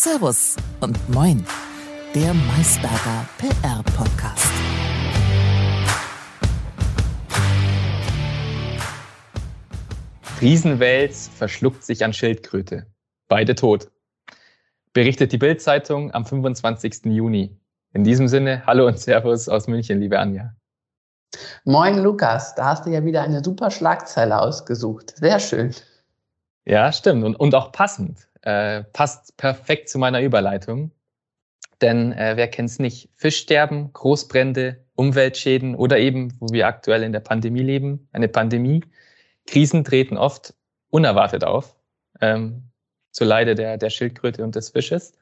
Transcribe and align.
Servus 0.00 0.54
und 0.80 0.96
Moin, 1.12 1.44
der 2.14 2.32
Maisberger 2.32 3.26
PR-Podcast. 3.36 4.46
Riesenwels 10.40 11.26
verschluckt 11.34 11.82
sich 11.82 12.04
an 12.04 12.12
Schildkröte. 12.12 12.86
Beide 13.26 13.56
tot. 13.56 13.90
Berichtet 14.92 15.32
die 15.32 15.38
Bild-Zeitung 15.38 16.14
am 16.14 16.24
25. 16.24 17.06
Juni. 17.06 17.58
In 17.92 18.04
diesem 18.04 18.28
Sinne, 18.28 18.62
hallo 18.66 18.86
und 18.86 19.00
Servus 19.00 19.48
aus 19.48 19.66
München, 19.66 19.98
liebe 19.98 20.20
Anja. 20.20 20.54
Moin 21.64 21.98
Lukas, 21.98 22.54
da 22.54 22.66
hast 22.66 22.86
du 22.86 22.90
ja 22.90 23.04
wieder 23.04 23.22
eine 23.22 23.42
super 23.42 23.72
Schlagzeile 23.72 24.40
ausgesucht. 24.40 25.16
Sehr 25.16 25.40
schön. 25.40 25.74
Ja, 26.64 26.92
stimmt. 26.92 27.24
Und, 27.24 27.34
und 27.34 27.52
auch 27.56 27.72
passend. 27.72 28.27
Äh, 28.42 28.84
passt 28.92 29.36
perfekt 29.36 29.88
zu 29.88 29.98
meiner 29.98 30.20
Überleitung. 30.20 30.92
Denn 31.80 32.12
äh, 32.12 32.36
wer 32.36 32.48
kennt 32.48 32.70
es 32.70 32.78
nicht? 32.78 33.10
Fischsterben, 33.14 33.92
Großbrände, 33.92 34.84
Umweltschäden 34.94 35.74
oder 35.74 35.98
eben, 35.98 36.34
wo 36.40 36.48
wir 36.52 36.66
aktuell 36.66 37.02
in 37.02 37.12
der 37.12 37.20
Pandemie 37.20 37.62
leben, 37.62 38.08
eine 38.12 38.28
Pandemie. 38.28 38.84
Krisen 39.46 39.84
treten 39.84 40.16
oft 40.16 40.54
unerwartet 40.90 41.44
auf, 41.44 41.76
ähm, 42.20 42.64
zu 43.12 43.24
Leide 43.24 43.54
der, 43.54 43.78
der 43.78 43.90
Schildkröte 43.90 44.42
und 44.42 44.56
des 44.56 44.70
Fisches. 44.70 45.12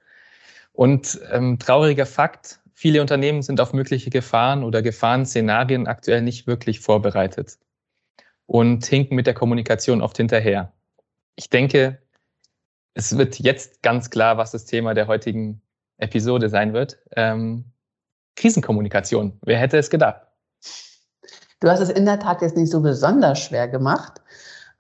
Und 0.73 1.21
ähm, 1.31 1.59
trauriger 1.59 2.07
Fakt, 2.07 2.61
viele 2.73 3.01
Unternehmen 3.01 3.43
sind 3.43 3.61
auf 3.61 3.73
mögliche 3.73 4.11
Gefahren 4.11 4.65
oder 4.65 4.83
Gefahrenszenarien 4.83 5.87
aktuell 5.87 6.23
nicht 6.23 6.47
wirklich 6.47 6.81
vorbereitet 6.81 7.59
und 8.47 8.85
hinken 8.87 9.15
mit 9.15 9.27
der 9.27 9.35
Kommunikation 9.35 10.01
oft 10.01 10.17
hinterher. 10.17 10.73
Ich 11.35 11.51
denke, 11.51 11.99
es 12.97 13.17
wird 13.17 13.39
jetzt 13.39 13.83
ganz 13.83 14.09
klar, 14.09 14.39
was 14.39 14.53
das 14.53 14.65
Thema 14.65 14.95
der 14.95 15.07
heutigen 15.07 15.61
Episode 15.99 16.49
sein 16.49 16.73
wird. 16.73 16.99
Ähm, 17.15 17.67
Krisenkommunikation. 18.37 19.39
Wer 19.43 19.59
hätte 19.59 19.77
es 19.77 19.91
gedacht? 19.91 20.23
Du 21.61 21.69
hast 21.69 21.81
es 21.81 21.91
in 21.91 22.07
der 22.07 22.19
Tat 22.19 22.41
jetzt 22.41 22.57
nicht 22.57 22.71
so 22.71 22.81
besonders 22.81 23.39
schwer 23.39 23.69
gemacht, 23.69 24.23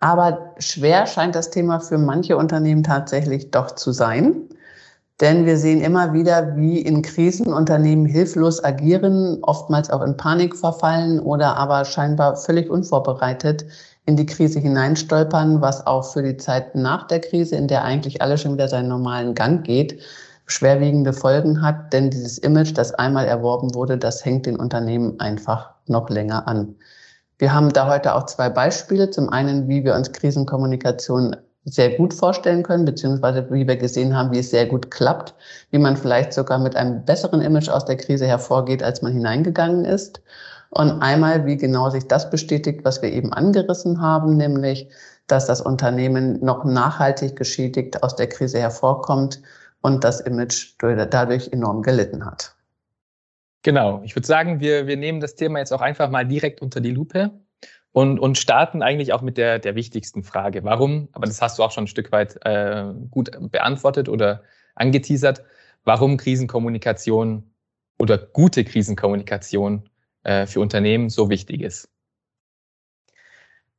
aber 0.01 0.55
schwer 0.59 1.07
scheint 1.07 1.35
das 1.35 1.51
Thema 1.51 1.79
für 1.79 1.99
manche 1.99 2.39
Unternehmen 2.39 2.83
tatsächlich 2.83 3.51
doch 3.51 3.73
zu 3.73 3.93
sein. 3.93 4.49
Denn 5.21 5.45
wir 5.45 5.59
sehen 5.59 5.83
immer 5.83 6.15
wieder, 6.15 6.57
wie 6.57 6.79
in 6.79 7.03
Krisen 7.03 7.53
Unternehmen 7.53 8.07
hilflos 8.07 8.65
agieren, 8.65 9.39
oftmals 9.43 9.91
auch 9.91 10.03
in 10.03 10.17
Panik 10.17 10.57
verfallen 10.57 11.21
oder 11.21 11.57
aber 11.57 11.85
scheinbar 11.85 12.37
völlig 12.37 12.71
unvorbereitet 12.71 13.67
in 14.07 14.17
die 14.17 14.27
Krise 14.27 14.61
hineinstolpern, 14.61 15.61
was 15.61 15.87
auch 15.87 16.12
für 16.12 16.23
die 16.23 16.37
Zeit 16.37 16.75
nach 16.75 17.07
der 17.09 17.21
Krise, 17.21 17.57
in 17.57 17.69
der 17.69 17.85
eigentlich 17.85 18.23
alles 18.23 18.41
schon 18.41 18.55
wieder 18.55 18.69
seinen 18.69 18.89
normalen 18.89 19.35
Gang 19.35 19.65
geht, 19.65 20.01
schwerwiegende 20.47 21.12
Folgen 21.12 21.61
hat. 21.61 21.93
Denn 21.93 22.11
dieses 22.11 22.39
Image, 22.39 22.73
das 22.77 22.95
einmal 22.95 23.27
erworben 23.27 23.75
wurde, 23.75 23.99
das 23.99 24.25
hängt 24.25 24.47
den 24.47 24.57
Unternehmen 24.57 25.19
einfach 25.19 25.71
noch 25.87 26.09
länger 26.09 26.47
an. 26.47 26.77
Wir 27.39 27.53
haben 27.53 27.73
da 27.73 27.89
heute 27.89 28.15
auch 28.15 28.27
zwei 28.27 28.49
Beispiele. 28.49 29.11
Zum 29.11 29.29
einen, 29.29 29.69
wie 29.69 29.84
wir 29.84 29.95
uns 29.95 30.12
Krisenkommunikation 30.12 31.37
sehr 31.65 31.97
gut 31.97 32.15
vorstellen 32.15 32.62
können, 32.62 32.84
beziehungsweise 32.84 33.51
wie 33.51 33.67
wir 33.67 33.77
gesehen 33.77 34.17
haben, 34.17 34.33
wie 34.33 34.39
es 34.39 34.51
sehr 34.51 34.67
gut 34.67 34.93
klappt, 34.93 35.34
wie 35.73 35.79
man 35.79 35.97
vielleicht 35.97 36.33
sogar 36.33 36.61
mit 36.61 36.77
einem 36.77 37.05
besseren 37.05 37.41
Image 37.41 37.69
aus 37.69 37.84
der 37.84 37.97
Krise 37.97 38.27
hervorgeht, 38.27 38.84
als 38.84 39.03
man 39.03 39.12
hineingegangen 39.12 39.84
ist. 39.84 40.21
Und 40.77 41.01
einmal, 41.01 41.47
wie 41.47 41.57
genau 41.57 41.89
sich 41.89 42.07
das 42.07 42.29
bestätigt, 42.29 42.81
was 42.85 43.01
wir 43.01 43.11
eben 43.11 43.33
angerissen 43.33 44.03
haben, 44.03 44.37
nämlich, 44.37 44.91
dass 45.27 45.47
das 45.47 45.63
Unternehmen 45.63 46.39
noch 46.45 46.67
nachhaltig 46.67 47.35
geschädigt 47.35 48.03
aus 48.03 48.15
der 48.15 48.29
Krise 48.29 48.59
hervorkommt 48.59 49.41
und 49.81 50.05
das 50.05 50.21
Image 50.21 50.75
dadurch 50.79 51.51
enorm 51.51 51.81
gelitten 51.81 52.27
hat. 52.27 52.55
Genau, 53.63 54.03
ich 54.05 54.15
würde 54.15 54.27
sagen, 54.27 54.61
wir, 54.61 54.87
wir 54.87 54.99
nehmen 54.99 55.21
das 55.21 55.35
Thema 55.35 55.61
jetzt 55.61 55.73
auch 55.73 55.81
einfach 55.81 56.11
mal 56.11 56.27
direkt 56.27 56.61
unter 56.61 56.83
die 56.83 56.91
Lupe 56.91 57.31
und, 57.93 58.19
und 58.19 58.37
starten 58.37 58.83
eigentlich 58.83 59.15
auch 59.15 59.23
mit 59.23 59.39
der, 59.39 59.59
der 59.59 59.77
wichtigsten 59.77 60.25
Frage. 60.25 60.62
Warum, 60.62 61.09
aber 61.12 61.25
das 61.25 61.41
hast 61.41 61.59
du 61.59 61.62
auch 61.62 61.71
schon 61.71 61.84
ein 61.84 61.89
Stück 61.89 62.12
weit 62.12 62.37
äh, 62.45 62.84
gut 63.11 63.31
beantwortet 63.50 64.11
oder 64.11 64.43
angeteasert, 64.75 65.43
warum 65.84 66.19
Krisenkommunikation 66.19 67.50
oder 67.99 68.19
gute 68.19 68.62
Krisenkommunikation 68.62 69.89
äh, 70.26 70.47
für 70.47 70.60
Unternehmen 70.60 71.09
so 71.09 71.31
wichtig 71.31 71.62
ist. 71.62 71.88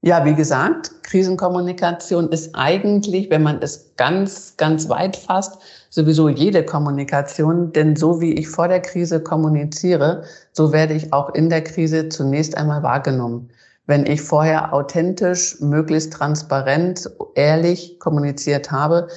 Ja, 0.02 0.24
wie 0.24 0.36
gesagt, 0.36 1.04
Krisenkommunikation 1.04 2.30
ist 2.30 2.56
eigentlich, 2.56 3.30
wenn 3.30 3.44
man 3.44 3.62
es 3.62 3.94
ganz, 3.98 4.56
ganz 4.56 4.88
weit 4.88 5.18
fasst, 5.18 5.60
sowieso 5.90 6.30
jede 6.30 6.64
Kommunikation. 6.64 7.74
Denn 7.74 7.96
so 7.96 8.22
wie 8.22 8.34
ich 8.34 8.48
vor 8.48 8.70
der 8.70 8.80
Krise 8.80 9.22
kommuniziere, 9.22 10.24
so 10.54 10.72
werde 10.72 10.94
ich 10.94 11.12
auch 11.12 11.34
in 11.34 11.50
der 11.50 11.64
Krise 11.64 12.08
zunächst 12.08 12.56
einmal 12.56 12.84
wahrgenommen 12.84 13.50
wenn 13.88 14.06
ich 14.06 14.22
vorher 14.22 14.74
authentisch, 14.74 15.60
möglichst 15.62 16.12
transparent, 16.12 17.10
ehrlich 17.36 18.00
kommuniziert 18.00 18.70
habe 18.70 19.08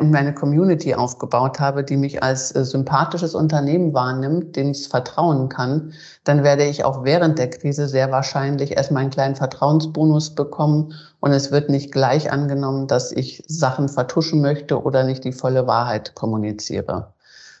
und 0.00 0.10
meine 0.10 0.34
Community 0.34 0.94
aufgebaut 0.94 1.60
habe, 1.60 1.84
die 1.84 1.96
mich 1.96 2.22
als 2.22 2.54
äh, 2.54 2.64
sympathisches 2.64 3.36
Unternehmen 3.36 3.94
wahrnimmt, 3.94 4.56
dem 4.56 4.72
ich 4.72 4.88
vertrauen 4.88 5.48
kann, 5.48 5.92
dann 6.24 6.42
werde 6.42 6.64
ich 6.64 6.84
auch 6.84 7.04
während 7.04 7.38
der 7.38 7.48
Krise 7.50 7.86
sehr 7.86 8.10
wahrscheinlich 8.10 8.76
erstmal 8.76 9.02
einen 9.02 9.10
kleinen 9.10 9.36
Vertrauensbonus 9.36 10.34
bekommen 10.34 10.94
und 11.20 11.30
es 11.30 11.52
wird 11.52 11.70
nicht 11.70 11.92
gleich 11.92 12.32
angenommen, 12.32 12.88
dass 12.88 13.12
ich 13.12 13.44
Sachen 13.46 13.88
vertuschen 13.88 14.40
möchte 14.40 14.82
oder 14.82 15.04
nicht 15.04 15.22
die 15.22 15.32
volle 15.32 15.68
Wahrheit 15.68 16.16
kommuniziere. 16.16 17.12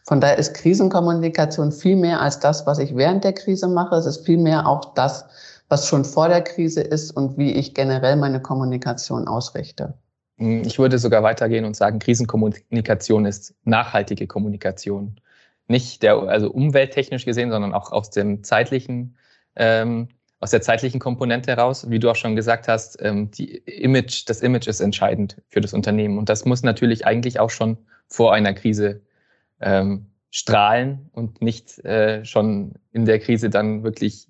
Von 0.08 0.20
daher 0.20 0.38
ist 0.38 0.54
Krisenkommunikation 0.54 1.70
viel 1.70 1.94
mehr 1.94 2.20
als 2.22 2.40
das, 2.40 2.66
was 2.66 2.78
ich 2.78 2.96
während 2.96 3.24
der 3.24 3.34
Krise 3.34 3.68
mache. 3.68 3.94
Es 3.94 4.06
ist 4.06 4.24
viel 4.24 4.38
mehr 4.38 4.66
auch 4.66 4.94
das, 4.94 5.26
was 5.68 5.88
schon 5.88 6.04
vor 6.04 6.28
der 6.28 6.42
Krise 6.42 6.80
ist 6.80 7.10
und 7.10 7.36
wie 7.36 7.52
ich 7.52 7.74
generell 7.74 8.16
meine 8.16 8.40
Kommunikation 8.40 9.28
ausrichte. 9.28 9.94
Hm, 10.38 10.62
ich 10.64 10.78
würde 10.78 10.98
sogar 10.98 11.22
weitergehen 11.22 11.64
und 11.64 11.76
sagen, 11.76 11.98
Krisenkommunikation 11.98 13.26
ist 13.26 13.54
nachhaltige 13.64 14.26
Kommunikation. 14.26 15.20
Nicht 15.66 16.02
der, 16.02 16.16
also 16.22 16.50
umwelttechnisch 16.50 17.26
gesehen, 17.26 17.50
sondern 17.50 17.74
auch 17.74 17.92
aus 17.92 18.10
dem 18.10 18.42
zeitlichen, 18.42 19.16
ähm, 19.56 20.08
aus 20.40 20.50
der 20.50 20.62
zeitlichen 20.62 21.00
Komponente 21.00 21.50
heraus. 21.50 21.90
Wie 21.90 21.98
du 21.98 22.10
auch 22.10 22.16
schon 22.16 22.36
gesagt 22.36 22.68
hast, 22.68 22.96
ähm, 23.02 23.30
die 23.30 23.56
Image, 23.58 24.28
das 24.28 24.40
Image 24.40 24.68
ist 24.68 24.80
entscheidend 24.80 25.36
für 25.48 25.60
das 25.60 25.74
Unternehmen. 25.74 26.16
Und 26.16 26.30
das 26.30 26.46
muss 26.46 26.62
natürlich 26.62 27.06
eigentlich 27.06 27.40
auch 27.40 27.50
schon 27.50 27.76
vor 28.06 28.32
einer 28.32 28.54
Krise 28.54 29.02
ähm, 29.60 30.06
strahlen 30.30 31.10
und 31.12 31.42
nicht 31.42 31.84
äh, 31.84 32.24
schon 32.24 32.74
in 32.92 33.04
der 33.04 33.18
Krise 33.18 33.50
dann 33.50 33.82
wirklich 33.82 34.27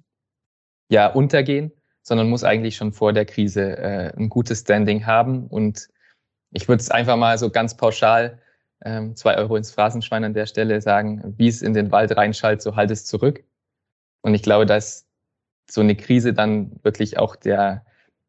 ja 0.88 1.06
untergehen, 1.08 1.72
sondern 2.02 2.30
muss 2.30 2.44
eigentlich 2.44 2.76
schon 2.76 2.92
vor 2.92 3.12
der 3.12 3.24
Krise 3.26 3.76
äh, 3.76 4.12
ein 4.16 4.28
gutes 4.28 4.60
Standing 4.60 5.06
haben. 5.06 5.46
Und 5.46 5.88
ich 6.50 6.68
würde 6.68 6.80
es 6.80 6.90
einfach 6.90 7.16
mal 7.16 7.38
so 7.38 7.50
ganz 7.50 7.76
pauschal 7.76 8.40
ähm, 8.84 9.16
zwei 9.16 9.36
Euro 9.36 9.56
ins 9.56 9.70
Phrasenschwein 9.70 10.24
an 10.24 10.34
der 10.34 10.46
Stelle 10.46 10.80
sagen, 10.80 11.34
wie 11.36 11.48
es 11.48 11.62
in 11.62 11.74
den 11.74 11.90
Wald 11.90 12.16
reinschallt, 12.16 12.62
so 12.62 12.76
halt 12.76 12.90
es 12.90 13.04
zurück. 13.06 13.44
Und 14.22 14.34
ich 14.34 14.42
glaube, 14.42 14.66
dass 14.66 15.06
so 15.70 15.80
eine 15.80 15.96
Krise 15.96 16.32
dann 16.32 16.78
wirklich 16.82 17.18
auch 17.18 17.36
der, 17.36 17.84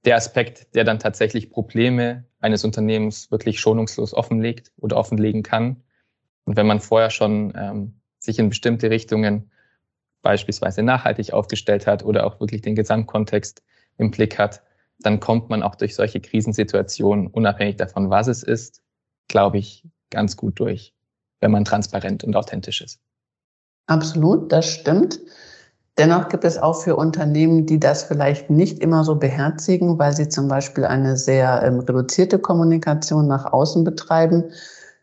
der 0.06 0.16
Aspekt, 0.16 0.76
der 0.76 0.84
dann 0.84 1.00
tatsächlich 1.00 1.50
Probleme 1.50 2.26
eines 2.40 2.64
Unternehmens 2.64 3.32
wirklich 3.32 3.60
schonungslos 3.60 4.14
offenlegt 4.14 4.72
oder 4.78 4.98
offenlegen 4.98 5.44
kann. 5.44 5.84
Und 6.46 6.58
wenn 6.58 6.68
man 6.68 6.80
vorher 6.80 7.10
schon 7.10 7.54
ähm, 7.56 8.02
sich 8.18 8.40
in 8.40 8.50
bestimmte 8.50 8.90
Richtungen 8.90 9.52
beispielsweise 10.22 10.84
nachhaltig 10.84 11.34
aufgestellt 11.34 11.88
hat 11.88 12.04
oder 12.04 12.26
auch 12.26 12.40
wirklich 12.40 12.62
den 12.62 12.76
Gesamtkontext 12.76 13.62
im 13.98 14.12
Blick 14.12 14.38
hat, 14.38 14.62
dann 15.00 15.20
kommt 15.20 15.50
man 15.50 15.64
auch 15.64 15.76
durch 15.76 15.96
solche 15.96 16.20
Krisensituationen, 16.20 17.28
unabhängig 17.28 17.78
davon, 17.78 18.10
was 18.10 18.28
es 18.28 18.44
ist, 18.44 18.82
glaube 19.28 19.58
ich, 19.58 19.86
ganz 20.10 20.36
gut 20.36 20.60
durch, 20.60 20.94
wenn 21.40 21.52
man 21.52 21.64
transparent 21.66 22.24
und 22.24 22.36
authentisch 22.36 22.82
ist. 22.82 23.00
Absolut, 23.88 24.52
das 24.52 24.70
stimmt. 24.70 25.20
Dennoch 25.98 26.30
gibt 26.30 26.46
es 26.46 26.58
auch 26.58 26.82
für 26.82 26.96
Unternehmen, 26.96 27.66
die 27.66 27.80
das 27.80 28.04
vielleicht 28.04 28.50
nicht 28.50 28.80
immer 28.80 29.04
so 29.04 29.16
beherzigen, 29.16 30.00
weil 30.00 30.14
sie 30.14 30.30
zum 30.30 30.48
Beispiel 30.48 30.86
eine 30.86 31.18
sehr 31.18 31.62
ähm, 31.64 31.80
reduzierte 31.80 32.40
Kommunikation 32.40 33.28
nach 33.28 33.52
außen 33.52 33.84
betreiben, 33.84 34.46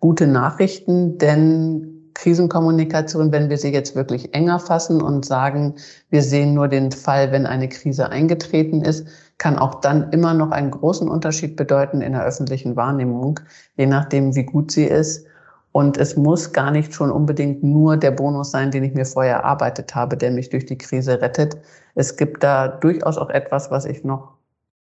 gute 0.01 0.27
Nachrichten, 0.27 1.19
denn 1.19 1.96
Krisenkommunikation, 2.17 3.31
wenn 3.31 3.51
wir 3.51 3.59
sie 3.59 3.73
jetzt 3.73 3.95
wirklich 3.95 4.35
enger 4.35 4.59
fassen 4.59 5.03
und 5.03 5.27
sagen, 5.27 5.75
wir 6.09 6.23
sehen 6.23 6.55
nur 6.55 6.67
den 6.67 6.91
Fall, 6.91 7.31
wenn 7.31 7.45
eine 7.45 7.69
Krise 7.69 8.09
eingetreten 8.09 8.81
ist, 8.81 9.07
kann 9.37 9.59
auch 9.59 9.83
dann 9.83 10.11
immer 10.13 10.33
noch 10.33 10.51
einen 10.51 10.71
großen 10.71 11.11
Unterschied 11.11 11.57
bedeuten 11.57 12.01
in 12.01 12.15
der 12.15 12.25
öffentlichen 12.25 12.75
Wahrnehmung, 12.75 13.39
je 13.77 13.85
nachdem, 13.85 14.35
wie 14.35 14.45
gut 14.45 14.73
sie 14.73 14.85
ist. 14.85 15.27
Und 15.73 15.99
es 15.99 16.17
muss 16.17 16.55
gar 16.55 16.71
nicht 16.71 16.95
schon 16.95 17.11
unbedingt 17.11 17.63
nur 17.63 17.99
der 17.99 18.13
Bonus 18.13 18.51
sein, 18.51 18.71
den 18.71 18.83
ich 18.83 18.95
mir 18.95 19.05
vorher 19.05 19.37
erarbeitet 19.37 19.95
habe, 19.95 20.17
der 20.17 20.31
mich 20.31 20.49
durch 20.49 20.65
die 20.65 20.79
Krise 20.79 21.21
rettet. 21.21 21.59
Es 21.95 22.17
gibt 22.17 22.43
da 22.43 22.67
durchaus 22.69 23.19
auch 23.19 23.29
etwas, 23.29 23.71
was 23.71 23.85
ich 23.85 24.05
noch 24.05 24.33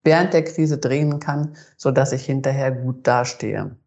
während 0.03 0.33
der 0.33 0.43
Krise 0.43 0.77
drehen 0.77 1.21
kann, 1.21 1.55
so 1.77 1.89
dass 1.89 2.11
ich 2.11 2.25
hinterher 2.25 2.73
gut 2.73 3.07
dastehe. 3.07 3.77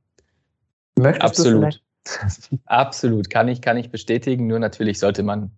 Möchtest 0.98 1.22
Absolut. 1.22 1.85
Absolut, 2.66 3.30
kann 3.30 3.48
ich, 3.48 3.60
kann 3.60 3.76
ich 3.76 3.90
bestätigen. 3.90 4.46
Nur 4.46 4.58
natürlich 4.58 4.98
sollte 4.98 5.22
man 5.22 5.50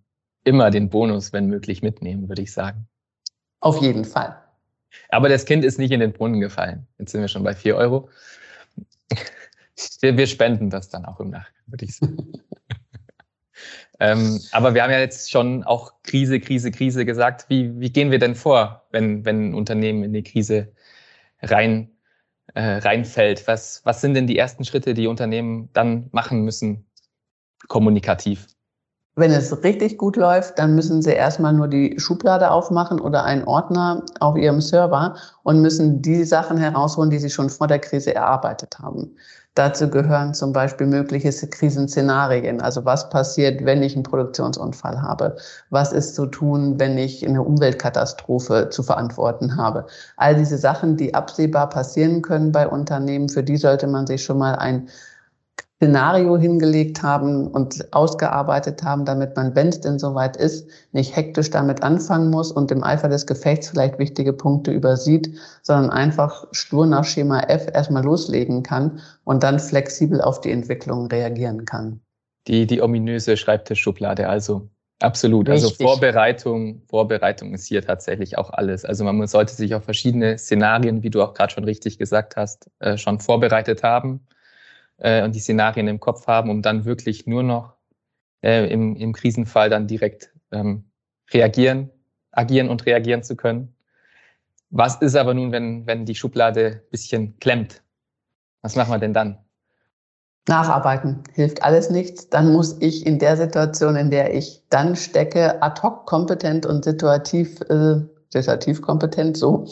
immer 0.43 0.71
den 0.71 0.89
Bonus, 0.89 1.33
wenn 1.33 1.47
möglich, 1.47 1.81
mitnehmen, 1.81 2.29
würde 2.29 2.41
ich 2.41 2.53
sagen. 2.53 2.87
Auf 3.59 3.81
jeden 3.81 4.05
Fall. 4.05 4.41
Aber 5.09 5.29
das 5.29 5.45
Kind 5.45 5.63
ist 5.63 5.77
nicht 5.77 5.91
in 5.91 5.99
den 5.99 6.13
Brunnen 6.13 6.39
gefallen. 6.39 6.87
Jetzt 6.97 7.11
sind 7.11 7.21
wir 7.21 7.27
schon 7.27 7.43
bei 7.43 7.53
vier 7.53 7.75
Euro. 7.75 8.09
Wir, 10.01 10.17
wir 10.17 10.27
spenden 10.27 10.69
das 10.69 10.89
dann 10.89 11.05
auch 11.05 11.19
im 11.19 11.29
Nachgang, 11.29 11.63
würde 11.67 11.85
ich 11.85 11.95
sagen. 11.95 12.33
ähm, 13.99 14.39
aber 14.51 14.73
wir 14.73 14.83
haben 14.83 14.91
ja 14.91 14.99
jetzt 14.99 15.31
schon 15.31 15.63
auch 15.63 15.93
Krise, 16.03 16.39
Krise, 16.39 16.71
Krise 16.71 17.05
gesagt. 17.05 17.45
Wie, 17.49 17.79
wie 17.79 17.91
gehen 17.91 18.11
wir 18.11 18.19
denn 18.19 18.35
vor, 18.35 18.87
wenn, 18.91 19.25
wenn 19.25 19.49
ein 19.49 19.53
Unternehmen 19.53 20.03
in 20.03 20.13
die 20.13 20.23
Krise 20.23 20.73
rein, 21.41 21.91
äh, 22.53 22.77
reinfällt? 22.77 23.47
Was, 23.47 23.81
was 23.85 24.01
sind 24.01 24.13
denn 24.13 24.27
die 24.27 24.37
ersten 24.37 24.65
Schritte, 24.65 24.93
die 24.93 25.07
Unternehmen 25.07 25.69
dann 25.73 26.09
machen 26.11 26.43
müssen, 26.43 26.85
kommunikativ? 27.67 28.47
Wenn 29.19 29.31
es 29.31 29.63
richtig 29.65 29.97
gut 29.97 30.15
läuft, 30.15 30.57
dann 30.59 30.75
müssen 30.75 31.01
Sie 31.01 31.11
erstmal 31.11 31.51
nur 31.51 31.67
die 31.67 31.99
Schublade 31.99 32.51
aufmachen 32.51 33.01
oder 33.01 33.25
einen 33.25 33.43
Ordner 33.43 34.03
auf 34.21 34.37
Ihrem 34.37 34.61
Server 34.61 35.15
und 35.43 35.61
müssen 35.61 36.01
die 36.01 36.23
Sachen 36.23 36.57
herausholen, 36.57 37.09
die 37.09 37.19
Sie 37.19 37.29
schon 37.29 37.49
vor 37.49 37.67
der 37.67 37.79
Krise 37.79 38.15
erarbeitet 38.15 38.79
haben. 38.79 39.17
Dazu 39.55 39.89
gehören 39.89 40.33
zum 40.33 40.53
Beispiel 40.53 40.87
mögliche 40.87 41.31
Krisenszenarien. 41.31 42.61
Also 42.61 42.85
was 42.85 43.09
passiert, 43.09 43.65
wenn 43.65 43.83
ich 43.83 43.93
einen 43.93 44.03
Produktionsunfall 44.03 45.01
habe? 45.01 45.35
Was 45.69 45.91
ist 45.91 46.15
zu 46.15 46.27
tun, 46.27 46.79
wenn 46.79 46.97
ich 46.97 47.27
eine 47.27 47.43
Umweltkatastrophe 47.43 48.69
zu 48.69 48.83
verantworten 48.83 49.57
habe? 49.57 49.85
All 50.15 50.35
diese 50.35 50.57
Sachen, 50.57 50.95
die 50.95 51.13
absehbar 51.13 51.67
passieren 51.67 52.21
können 52.21 52.53
bei 52.53 52.69
Unternehmen, 52.69 53.27
für 53.27 53.43
die 53.43 53.57
sollte 53.57 53.87
man 53.87 54.07
sich 54.07 54.23
schon 54.23 54.37
mal 54.37 54.55
ein 54.55 54.87
Szenario 55.81 56.37
hingelegt 56.37 57.03
haben 57.03 57.47
und 57.47 57.93
ausgearbeitet 57.93 58.83
haben, 58.83 59.05
damit 59.05 59.37
man, 59.37 59.55
wenn 59.55 59.69
es 59.69 59.79
denn 59.79 59.97
soweit 59.97 60.35
ist, 60.35 60.69
nicht 60.91 61.15
hektisch 61.15 61.51
damit 61.51 61.83
anfangen 61.83 62.29
muss 62.29 62.51
und 62.51 62.69
im 62.71 62.83
Eifer 62.83 63.07
des 63.07 63.25
Gefechts 63.25 63.69
vielleicht 63.69 63.97
wichtige 63.97 64.33
Punkte 64.33 64.71
übersieht, 64.71 65.33
sondern 65.61 65.89
einfach 65.89 66.45
stur 66.51 66.85
nach 66.85 67.05
Schema 67.05 67.39
F 67.43 67.67
erstmal 67.73 68.03
loslegen 68.03 68.61
kann 68.61 68.99
und 69.23 69.41
dann 69.41 69.57
flexibel 69.57 70.19
auf 70.19 70.41
die 70.41 70.51
Entwicklung 70.51 71.07
reagieren 71.07 71.63
kann. 71.63 72.01
Die, 72.47 72.67
die 72.67 72.81
ominöse 72.81 73.37
Schreibtischschublade, 73.37 74.27
also 74.27 74.67
absolut. 74.99 75.49
Also 75.49 75.67
Richtig. 75.69 75.87
Also 75.87 75.93
Vorbereitung, 75.93 76.81
Vorbereitung 76.89 77.53
ist 77.53 77.67
hier 77.67 77.85
tatsächlich 77.85 78.37
auch 78.37 78.49
alles. 78.49 78.83
Also 78.83 79.05
man 79.05 79.25
sollte 79.27 79.53
sich 79.53 79.73
auf 79.75 79.85
verschiedene 79.85 80.37
Szenarien, 80.39 81.03
wie 81.03 81.09
du 81.09 81.23
auch 81.23 81.33
gerade 81.33 81.53
schon 81.53 81.63
richtig 81.63 81.97
gesagt 81.97 82.35
hast, 82.35 82.69
äh, 82.79 82.97
schon 82.97 83.21
vorbereitet 83.21 83.81
haben 83.81 84.27
äh, 84.99 85.23
und 85.23 85.35
die 85.35 85.39
Szenarien 85.39 85.87
im 85.87 85.99
Kopf 85.99 86.27
haben, 86.27 86.49
um 86.49 86.61
dann 86.61 86.85
wirklich 86.85 87.27
nur 87.27 87.43
noch 87.43 87.73
äh, 88.41 88.71
im, 88.71 88.95
im 88.95 89.13
Krisenfall 89.13 89.69
dann 89.69 89.87
direkt 89.87 90.31
ähm, 90.51 90.85
reagieren, 91.31 91.89
agieren 92.31 92.69
und 92.69 92.85
reagieren 92.85 93.23
zu 93.23 93.35
können. 93.35 93.75
Was 94.69 95.01
ist 95.01 95.15
aber 95.15 95.33
nun, 95.33 95.51
wenn, 95.51 95.87
wenn 95.87 96.05
die 96.05 96.15
Schublade 96.15 96.83
bisschen 96.91 97.39
klemmt? 97.39 97.81
Was 98.61 98.75
machen 98.75 98.91
wir 98.91 98.99
denn 98.99 99.13
dann? 99.13 99.37
Nacharbeiten 100.47 101.23
hilft 101.33 101.63
alles 101.63 101.89
nichts. 101.89 102.29
Dann 102.29 102.51
muss 102.51 102.77
ich 102.81 103.05
in 103.05 103.19
der 103.19 103.37
Situation, 103.37 103.95
in 103.95 104.09
der 104.09 104.33
ich 104.33 104.63
dann 104.69 104.95
stecke, 104.95 105.61
ad 105.61 105.81
hoc 105.81 106.05
kompetent 106.05 106.65
und 106.65 106.83
situativ, 106.83 107.61
äh, 107.69 108.01
situativ 108.29 108.81
kompetent 108.81 109.37
so 109.37 109.67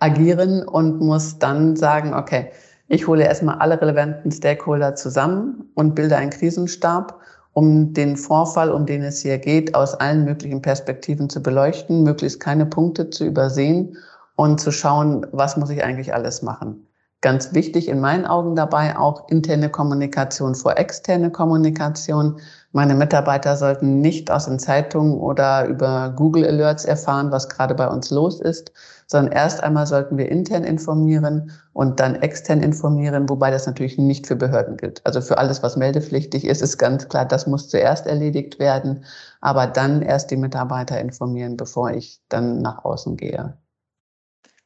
agieren 0.00 0.66
und 0.66 1.00
muss 1.00 1.38
dann 1.38 1.76
sagen, 1.76 2.14
okay, 2.14 2.50
ich 2.94 3.08
hole 3.08 3.24
erstmal 3.24 3.58
alle 3.58 3.80
relevanten 3.80 4.30
Stakeholder 4.30 4.94
zusammen 4.94 5.68
und 5.74 5.94
bilde 5.94 6.16
einen 6.16 6.30
Krisenstab, 6.30 7.20
um 7.52 7.92
den 7.92 8.16
Vorfall, 8.16 8.70
um 8.70 8.86
den 8.86 9.02
es 9.02 9.20
hier 9.20 9.38
geht, 9.38 9.74
aus 9.74 9.94
allen 9.94 10.24
möglichen 10.24 10.62
Perspektiven 10.62 11.28
zu 11.28 11.42
beleuchten, 11.42 12.02
möglichst 12.02 12.40
keine 12.40 12.66
Punkte 12.66 13.10
zu 13.10 13.24
übersehen 13.24 13.96
und 14.36 14.60
zu 14.60 14.70
schauen, 14.70 15.26
was 15.32 15.56
muss 15.56 15.70
ich 15.70 15.82
eigentlich 15.82 16.14
alles 16.14 16.42
machen. 16.42 16.86
Ganz 17.24 17.54
wichtig 17.54 17.88
in 17.88 18.00
meinen 18.00 18.26
Augen 18.26 18.54
dabei 18.54 18.98
auch 18.98 19.30
interne 19.30 19.70
Kommunikation 19.70 20.54
vor 20.54 20.76
externe 20.76 21.30
Kommunikation. 21.30 22.38
Meine 22.72 22.94
Mitarbeiter 22.94 23.56
sollten 23.56 24.02
nicht 24.02 24.30
aus 24.30 24.44
den 24.44 24.58
Zeitungen 24.58 25.18
oder 25.18 25.64
über 25.64 26.12
Google 26.14 26.44
Alerts 26.44 26.84
erfahren, 26.84 27.32
was 27.32 27.48
gerade 27.48 27.74
bei 27.74 27.88
uns 27.88 28.10
los 28.10 28.42
ist, 28.42 28.72
sondern 29.06 29.32
erst 29.32 29.62
einmal 29.62 29.86
sollten 29.86 30.18
wir 30.18 30.30
intern 30.30 30.64
informieren 30.64 31.50
und 31.72 31.98
dann 31.98 32.16
extern 32.16 32.62
informieren, 32.62 33.26
wobei 33.30 33.50
das 33.50 33.66
natürlich 33.66 33.96
nicht 33.96 34.26
für 34.26 34.36
Behörden 34.36 34.76
gilt. 34.76 35.00
Also 35.06 35.22
für 35.22 35.38
alles, 35.38 35.62
was 35.62 35.78
meldepflichtig 35.78 36.44
ist, 36.44 36.60
ist 36.60 36.76
ganz 36.76 37.08
klar, 37.08 37.24
das 37.24 37.46
muss 37.46 37.70
zuerst 37.70 38.06
erledigt 38.06 38.58
werden, 38.58 39.06
aber 39.40 39.66
dann 39.66 40.02
erst 40.02 40.30
die 40.30 40.36
Mitarbeiter 40.36 41.00
informieren, 41.00 41.56
bevor 41.56 41.90
ich 41.90 42.20
dann 42.28 42.58
nach 42.58 42.84
außen 42.84 43.16
gehe. 43.16 43.56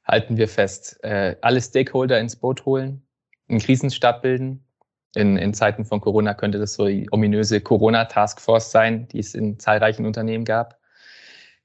Halten 0.08 0.38
wir 0.38 0.49
fest, 0.49 0.99
äh, 1.05 1.37
alle 1.43 1.60
Stakeholder 1.60 2.19
ins 2.19 2.37
Boot 2.37 2.64
holen, 2.64 3.06
einen 3.49 3.58
Krisenstab 3.60 4.22
bilden. 4.22 4.64
In, 5.14 5.37
in 5.37 5.55
Zeiten 5.55 5.84
von 5.84 6.00
Corona 6.00 6.34
könnte 6.34 6.58
das 6.58 6.75
so 6.75 6.87
die 6.87 7.08
ominöse 7.10 7.60
Corona-Taskforce 7.60 8.70
sein, 8.70 9.08
die 9.08 9.19
es 9.19 9.34
in 9.34 9.58
zahlreichen 9.58 10.06
Unternehmen 10.06 10.44
gab. 10.44 10.78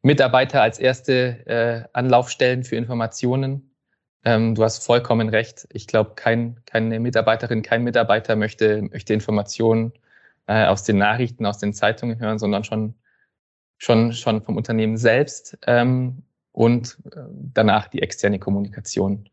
Mitarbeiter 0.01 0.61
als 0.61 0.79
erste 0.79 1.45
äh, 1.47 1.83
Anlaufstellen 1.93 2.63
für 2.63 2.75
Informationen. 2.75 3.73
Ähm, 4.25 4.55
du 4.55 4.63
hast 4.63 4.85
vollkommen 4.85 5.29
recht. 5.29 5.67
Ich 5.71 5.87
glaube, 5.87 6.13
kein, 6.15 6.59
keine 6.65 6.99
Mitarbeiterin, 6.99 7.61
kein 7.61 7.83
Mitarbeiter 7.83 8.35
möchte, 8.35 8.81
möchte 8.81 9.13
Informationen 9.13 9.93
äh, 10.47 10.65
aus 10.65 10.83
den 10.83 10.97
Nachrichten, 10.97 11.45
aus 11.45 11.57
den 11.57 11.73
Zeitungen 11.73 12.19
hören, 12.19 12.39
sondern 12.39 12.65
schon, 12.65 12.95
schon, 13.77 14.13
schon 14.13 14.41
vom 14.41 14.57
Unternehmen 14.57 14.97
selbst 14.97 15.57
ähm, 15.67 16.23
und 16.53 16.97
äh, 17.13 17.19
danach 17.53 17.89
die 17.89 18.01
externe 18.01 18.39
Kommunikation. 18.39 19.29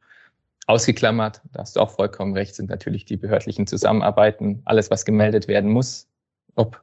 Ausgeklammert, 0.67 1.41
da 1.53 1.61
hast 1.61 1.77
du 1.77 1.81
auch 1.81 1.91
vollkommen 1.91 2.35
recht, 2.35 2.55
sind 2.55 2.71
natürlich 2.71 3.05
die 3.05 3.17
behördlichen 3.17 3.67
Zusammenarbeiten, 3.67 4.63
alles, 4.65 4.91
was 4.91 5.05
gemeldet 5.05 5.49
werden 5.49 5.71
muss, 5.71 6.09
ob 6.55 6.83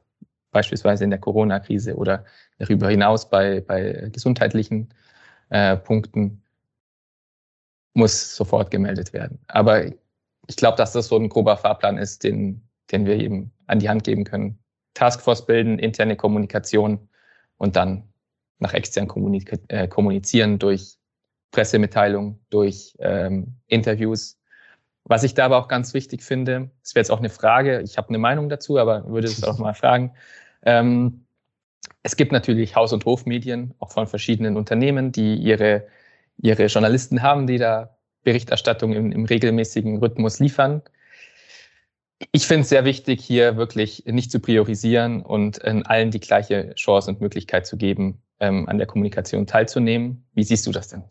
beispielsweise 0.50 1.04
in 1.04 1.10
der 1.10 1.18
Corona-Krise 1.18 1.96
oder 1.96 2.24
darüber 2.58 2.88
hinaus 2.88 3.28
bei, 3.28 3.60
bei 3.60 4.08
gesundheitlichen 4.12 4.88
äh, 5.50 5.76
Punkten, 5.76 6.42
muss 7.94 8.36
sofort 8.36 8.70
gemeldet 8.70 9.12
werden. 9.12 9.38
Aber 9.48 9.86
ich 9.86 10.56
glaube, 10.56 10.76
dass 10.76 10.92
das 10.92 11.08
so 11.08 11.16
ein 11.16 11.28
grober 11.28 11.56
Fahrplan 11.56 11.98
ist, 11.98 12.24
den, 12.24 12.62
den 12.92 13.06
wir 13.06 13.16
eben 13.16 13.52
an 13.66 13.80
die 13.80 13.88
Hand 13.88 14.04
geben 14.04 14.24
können. 14.24 14.58
Taskforce 14.94 15.46
bilden, 15.46 15.78
interne 15.78 16.16
Kommunikation 16.16 17.08
und 17.56 17.76
dann 17.76 18.07
nach 18.58 18.74
extern 18.74 19.08
äh, 19.68 19.88
kommunizieren 19.88 20.58
durch 20.58 20.96
Pressemitteilung, 21.50 22.40
durch 22.50 22.96
ähm, 22.98 23.54
Interviews. 23.66 24.38
Was 25.04 25.24
ich 25.24 25.34
da 25.34 25.46
aber 25.46 25.58
auch 25.58 25.68
ganz 25.68 25.94
wichtig 25.94 26.22
finde, 26.22 26.70
das 26.82 26.94
wäre 26.94 27.02
jetzt 27.02 27.10
auch 27.10 27.20
eine 27.20 27.30
Frage, 27.30 27.80
ich 27.80 27.96
habe 27.96 28.08
eine 28.10 28.18
Meinung 28.18 28.48
dazu, 28.48 28.78
aber 28.78 29.08
würde 29.08 29.28
es 29.28 29.42
auch 29.44 29.58
mal 29.58 29.74
fragen. 29.74 30.12
Ähm, 30.62 31.24
es 32.02 32.16
gibt 32.16 32.32
natürlich 32.32 32.76
Haus- 32.76 32.92
und 32.92 33.04
Hofmedien, 33.04 33.74
auch 33.78 33.90
von 33.90 34.06
verschiedenen 34.06 34.56
Unternehmen, 34.56 35.12
die 35.12 35.36
ihre, 35.36 35.86
ihre 36.36 36.66
Journalisten 36.66 37.22
haben, 37.22 37.46
die 37.46 37.58
da 37.58 37.96
Berichterstattung 38.22 38.92
im, 38.92 39.12
im 39.12 39.24
regelmäßigen 39.24 39.98
Rhythmus 39.98 40.38
liefern. 40.40 40.82
Ich 42.32 42.46
finde 42.46 42.62
es 42.62 42.68
sehr 42.68 42.84
wichtig, 42.84 43.24
hier 43.24 43.56
wirklich 43.56 44.04
nicht 44.06 44.30
zu 44.30 44.40
priorisieren 44.40 45.22
und 45.22 45.58
in 45.58 45.86
allen 45.86 46.10
die 46.10 46.20
gleiche 46.20 46.74
Chance 46.74 47.10
und 47.12 47.20
Möglichkeit 47.20 47.66
zu 47.66 47.76
geben, 47.76 48.20
ähm, 48.40 48.68
an 48.68 48.78
der 48.78 48.86
Kommunikation 48.86 49.46
teilzunehmen. 49.46 50.24
Wie 50.34 50.44
siehst 50.44 50.66
du 50.66 50.72
das 50.72 50.88
denn? 50.88 51.04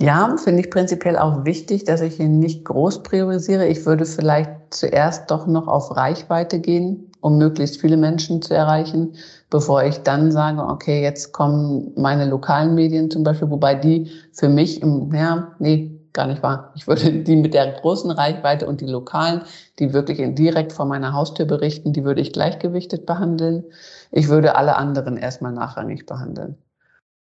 Ja, 0.00 0.36
finde 0.36 0.62
ich 0.62 0.70
prinzipiell 0.70 1.16
auch 1.16 1.44
wichtig, 1.44 1.84
dass 1.84 2.00
ich 2.00 2.18
ihn 2.18 2.40
nicht 2.40 2.64
groß 2.64 3.04
priorisiere. 3.04 3.68
Ich 3.68 3.86
würde 3.86 4.04
vielleicht 4.04 4.50
zuerst 4.70 5.30
doch 5.30 5.46
noch 5.46 5.68
auf 5.68 5.96
Reichweite 5.96 6.58
gehen, 6.58 7.12
um 7.20 7.38
möglichst 7.38 7.80
viele 7.80 7.96
Menschen 7.96 8.42
zu 8.42 8.52
erreichen, 8.52 9.14
bevor 9.48 9.84
ich 9.84 9.98
dann 9.98 10.32
sage, 10.32 10.60
okay, 10.60 11.02
jetzt 11.02 11.32
kommen 11.32 11.92
meine 11.96 12.24
lokalen 12.28 12.74
Medien 12.74 13.12
zum 13.12 13.22
Beispiel, 13.22 13.50
wobei 13.50 13.76
die 13.76 14.10
für 14.32 14.48
mich 14.48 14.82
im, 14.82 15.14
ja, 15.14 15.54
nee, 15.60 16.01
gar 16.12 16.26
nicht 16.26 16.42
wahr. 16.42 16.72
Ich 16.74 16.86
würde 16.86 17.12
die 17.22 17.36
mit 17.36 17.54
der 17.54 17.72
großen 17.72 18.10
Reichweite 18.10 18.66
und 18.66 18.80
die 18.80 18.86
lokalen, 18.86 19.42
die 19.78 19.92
wirklich 19.92 20.20
direkt 20.34 20.72
vor 20.72 20.86
meiner 20.86 21.12
Haustür 21.12 21.46
berichten, 21.46 21.92
die 21.92 22.04
würde 22.04 22.20
ich 22.20 22.32
gleichgewichtet 22.32 23.06
behandeln. 23.06 23.64
Ich 24.10 24.28
würde 24.28 24.56
alle 24.56 24.76
anderen 24.76 25.16
erstmal 25.16 25.52
nachrangig 25.52 26.06
behandeln. 26.06 26.56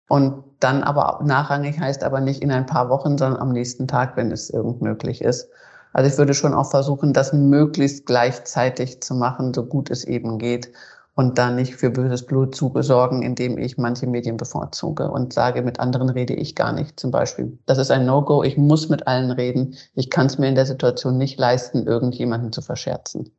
Und 0.08 0.42
dann 0.58 0.82
aber 0.82 1.20
nachrangig 1.24 1.78
heißt 1.78 2.02
aber 2.02 2.20
nicht 2.20 2.42
in 2.42 2.50
ein 2.50 2.66
paar 2.66 2.88
Wochen, 2.88 3.16
sondern 3.16 3.40
am 3.40 3.52
nächsten 3.52 3.86
Tag, 3.86 4.16
wenn 4.16 4.32
es 4.32 4.50
irgend 4.50 4.82
möglich 4.82 5.22
ist. 5.22 5.48
Also 5.92 6.10
ich 6.10 6.18
würde 6.18 6.34
schon 6.34 6.54
auch 6.54 6.70
versuchen, 6.70 7.12
das 7.12 7.32
möglichst 7.32 8.06
gleichzeitig 8.06 9.02
zu 9.02 9.14
machen, 9.14 9.54
so 9.54 9.64
gut 9.64 9.90
es 9.90 10.04
eben 10.04 10.38
geht 10.38 10.72
und 11.14 11.38
da 11.38 11.50
nicht 11.50 11.74
für 11.74 11.90
böses 11.90 12.24
Blut 12.24 12.54
zu 12.54 12.70
besorgen, 12.70 13.22
indem 13.22 13.58
ich 13.58 13.76
manche 13.76 14.06
Medien 14.06 14.36
bevorzuge 14.36 15.10
und 15.10 15.32
sage, 15.32 15.62
mit 15.62 15.80
anderen 15.80 16.08
rede 16.08 16.34
ich 16.34 16.54
gar 16.54 16.72
nicht 16.72 16.98
zum 16.98 17.10
Beispiel. 17.10 17.58
Das 17.66 17.78
ist 17.78 17.90
ein 17.90 18.06
No-Go, 18.06 18.42
ich 18.42 18.56
muss 18.56 18.88
mit 18.88 19.06
allen 19.06 19.30
reden. 19.30 19.76
Ich 19.94 20.10
kann 20.10 20.26
es 20.26 20.38
mir 20.38 20.48
in 20.48 20.54
der 20.54 20.66
Situation 20.66 21.18
nicht 21.18 21.38
leisten, 21.38 21.86
irgendjemanden 21.86 22.52
zu 22.52 22.62
verscherzen. 22.62 23.32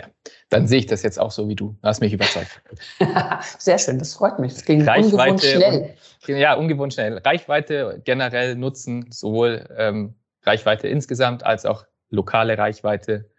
Ja, 0.00 0.06
dann 0.48 0.66
sehe 0.66 0.78
ich 0.78 0.86
das 0.86 1.02
jetzt 1.02 1.20
auch 1.20 1.30
so 1.30 1.48
wie 1.48 1.54
du. 1.54 1.76
Du 1.82 1.88
hast 1.88 2.00
mich 2.00 2.12
überzeugt. 2.12 2.62
Sehr 3.58 3.78
schön, 3.78 3.98
das 3.98 4.14
freut 4.14 4.38
mich. 4.38 4.52
Es 4.52 4.64
ging 4.64 4.82
Reichweite 4.88 5.32
ungewohnt 5.32 5.42
schnell. 5.42 5.94
Und, 6.28 6.36
ja, 6.38 6.54
ungewohnt 6.54 6.94
schnell. 6.94 7.18
Reichweite 7.18 8.00
generell 8.04 8.56
nutzen, 8.56 9.10
sowohl 9.10 9.66
ähm, 9.76 10.14
Reichweite 10.44 10.88
insgesamt 10.88 11.44
als 11.44 11.66
auch 11.66 11.84
lokale 12.08 12.56
Reichweite 12.56 13.31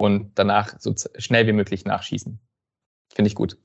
und 0.00 0.32
danach 0.34 0.74
so 0.78 0.94
schnell 1.18 1.46
wie 1.46 1.52
möglich 1.52 1.84
nachschießen. 1.84 2.40
Finde 3.12 3.28
ich 3.28 3.34
gut. 3.34 3.58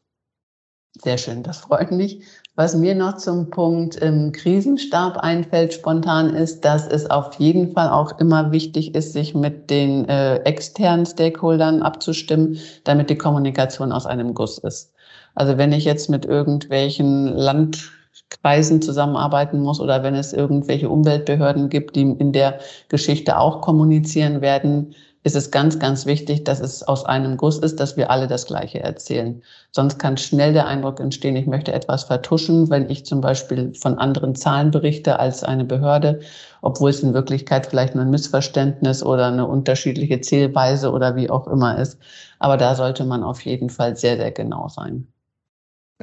Sehr 1.04 1.18
schön, 1.18 1.44
das 1.44 1.58
freut 1.58 1.92
mich. 1.92 2.24
Was 2.56 2.74
mir 2.74 2.96
noch 2.96 3.18
zum 3.18 3.50
Punkt 3.50 3.98
im 3.98 4.32
Krisenstab 4.32 5.18
einfällt 5.18 5.74
spontan 5.74 6.34
ist, 6.34 6.64
dass 6.64 6.88
es 6.88 7.10
auf 7.10 7.34
jeden 7.34 7.74
Fall 7.74 7.90
auch 7.90 8.18
immer 8.20 8.54
wichtig 8.54 8.96
ist, 8.96 9.12
sich 9.12 9.36
mit 9.36 9.70
den 9.70 10.08
äh, 10.08 10.38
externen 10.44 11.06
Stakeholdern 11.06 11.82
abzustimmen, 11.82 12.58
damit 12.86 13.10
die 13.10 13.18
Kommunikation 13.18 13.92
aus 13.92 14.06
einem 14.06 14.34
Guss 14.34 14.58
ist. 14.58 14.94
Also 15.36 15.58
wenn 15.58 15.74
ich 15.74 15.84
jetzt 15.84 16.10
mit 16.10 16.24
irgendwelchen 16.24 17.28
Landkreisen 17.28 18.82
zusammenarbeiten 18.82 19.60
muss 19.60 19.82
oder 19.82 20.02
wenn 20.02 20.16
es 20.16 20.32
irgendwelche 20.32 20.90
Umweltbehörden 20.90 21.68
gibt, 21.68 21.98
die 21.98 22.04
in 22.04 22.32
der 22.32 22.60
Geschichte 22.88 23.38
auch 23.38 23.60
kommunizieren 23.60 24.40
werden, 24.40 24.96
ist 25.26 25.36
es 25.36 25.50
ganz, 25.50 25.80
ganz 25.80 26.06
wichtig, 26.06 26.44
dass 26.44 26.60
es 26.60 26.84
aus 26.84 27.04
einem 27.04 27.36
Guss 27.36 27.58
ist, 27.58 27.80
dass 27.80 27.98
wir 27.98 28.12
alle 28.12 28.28
das 28.28 28.46
Gleiche 28.46 28.82
erzählen. 28.82 29.42
Sonst 29.72 29.98
kann 29.98 30.18
schnell 30.18 30.54
der 30.54 30.68
Eindruck 30.68 31.00
entstehen, 31.00 31.36
ich 31.36 31.48
möchte 31.48 31.74
etwas 31.74 32.04
vertuschen, 32.04 32.70
wenn 32.70 32.92
ich 32.92 33.08
zum 33.08 33.22
Beispiel 33.22 33.74
von 33.74 33.98
anderen 33.98 34.36
Zahlen 34.36 34.70
berichte 34.70 35.20
als 35.20 35.44
eine 35.44 35.66
Behörde, 35.66 36.20
obwohl 36.62 36.92
es 36.92 37.02
in 37.02 37.16
Wirklichkeit 37.16 37.66
vielleicht 37.66 37.96
nur 37.96 38.04
ein 38.04 38.12
Missverständnis 38.12 39.02
oder 39.02 39.26
eine 39.26 39.48
unterschiedliche 39.48 40.22
Zählweise 40.22 40.92
oder 40.92 41.16
wie 41.16 41.32
auch 41.32 41.48
immer 41.48 41.80
ist. 41.80 41.98
Aber 42.38 42.56
da 42.56 42.76
sollte 42.76 43.04
man 43.04 43.24
auf 43.24 43.42
jeden 43.42 43.72
Fall 43.72 43.96
sehr, 43.96 44.18
sehr 44.18 44.32
genau 44.32 44.68
sein. 44.68 45.08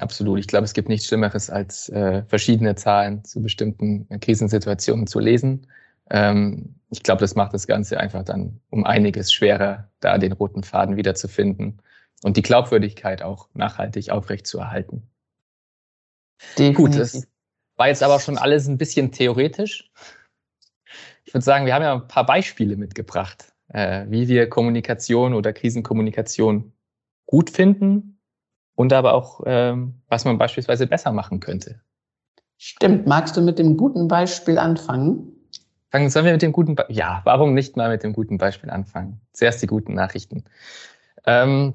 Absolut. 0.01 0.41
Ich 0.41 0.49
glaube, 0.49 0.65
es 0.65 0.73
gibt 0.73 0.89
nichts 0.89 1.07
Schlimmeres, 1.07 1.49
als 1.49 1.89
äh, 1.91 2.25
verschiedene 2.25 2.75
Zahlen 2.75 3.23
zu 3.25 3.41
bestimmten 3.41 4.09
Krisensituationen 4.19 5.07
zu 5.07 5.21
lesen 5.21 5.69
ähm, 6.11 6.77
ich 6.91 7.03
glaube, 7.03 7.21
das 7.21 7.35
macht 7.35 7.55
das 7.55 7.67
Ganze 7.67 7.99
einfach 7.99 8.23
dann 8.23 8.61
um 8.71 8.85
einiges 8.85 9.33
schwerer, 9.33 9.91
da 10.01 10.19
den 10.19 10.33
roten 10.33 10.63
Faden 10.63 10.97
wiederzufinden 10.97 11.81
und 12.23 12.37
die 12.37 12.43
Glaubwürdigkeit 12.43 13.23
auch 13.23 13.49
nachhaltig 13.55 14.11
aufrechtzuerhalten. 14.11 15.09
Definitiv. 16.59 16.77
Gut, 16.77 16.99
das 16.99 17.27
war 17.77 17.89
jetzt 17.89 18.03
aber 18.03 18.21
schon 18.21 18.37
alles 18.37 18.69
ein 18.69 18.79
bisschen 18.79 19.11
theoretisch. 19.11 19.91
Ich 21.25 21.33
würde 21.33 21.45
sagen, 21.45 21.67
wir 21.67 21.75
haben 21.75 21.83
ja 21.83 21.95
ein 21.95 22.09
paar 22.09 22.27
Beispiele 22.27 22.77
mitgebracht, 22.77 23.53
äh, 23.69 24.05
wie 24.09 24.29
wir 24.29 24.49
Kommunikation 24.49 25.35
oder 25.35 25.53
Krisenkommunikation 25.53 26.73
gut 27.25 27.49
finden 27.49 28.19
und 28.75 28.93
aber 28.93 29.15
auch, 29.15 29.41
ähm, 29.47 30.03
was 30.09 30.25
man 30.27 30.37
beispielsweise 30.37 30.87
besser 30.87 31.13
machen 31.13 31.41
könnte. 31.41 31.81
Stimmt. 32.59 33.07
Magst 33.07 33.37
du 33.37 33.41
mit 33.41 33.59
dem 33.59 33.77
guten 33.77 34.09
Beispiel 34.09 34.59
anfangen? 34.59 35.32
Fangen 35.93 36.09
sollen 36.09 36.25
wir 36.25 36.33
mit 36.33 36.41
dem 36.41 36.53
guten 36.53 36.75
Be 36.75 36.87
Ja, 36.89 37.21
warum 37.25 37.53
nicht 37.53 37.77
mal 37.77 37.91
mit 37.91 38.03
dem 38.03 38.15
guten 38.15 38.39
Beispiel 38.39 38.71
anfangen? 38.71 39.21
Zuerst 39.35 39.61
die 39.61 39.67
guten 39.67 39.93
Nachrichten. 39.93 40.45
Ähm, 41.27 41.75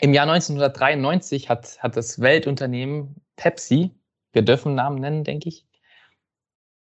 Im 0.00 0.12
Jahr 0.12 0.28
1993 0.28 1.48
hat, 1.48 1.78
hat 1.78 1.96
das 1.96 2.20
Weltunternehmen 2.20 3.14
Pepsi, 3.36 3.92
wir 4.32 4.42
dürfen 4.42 4.74
Namen 4.74 4.98
nennen, 4.98 5.22
denke 5.22 5.48
ich, 5.48 5.64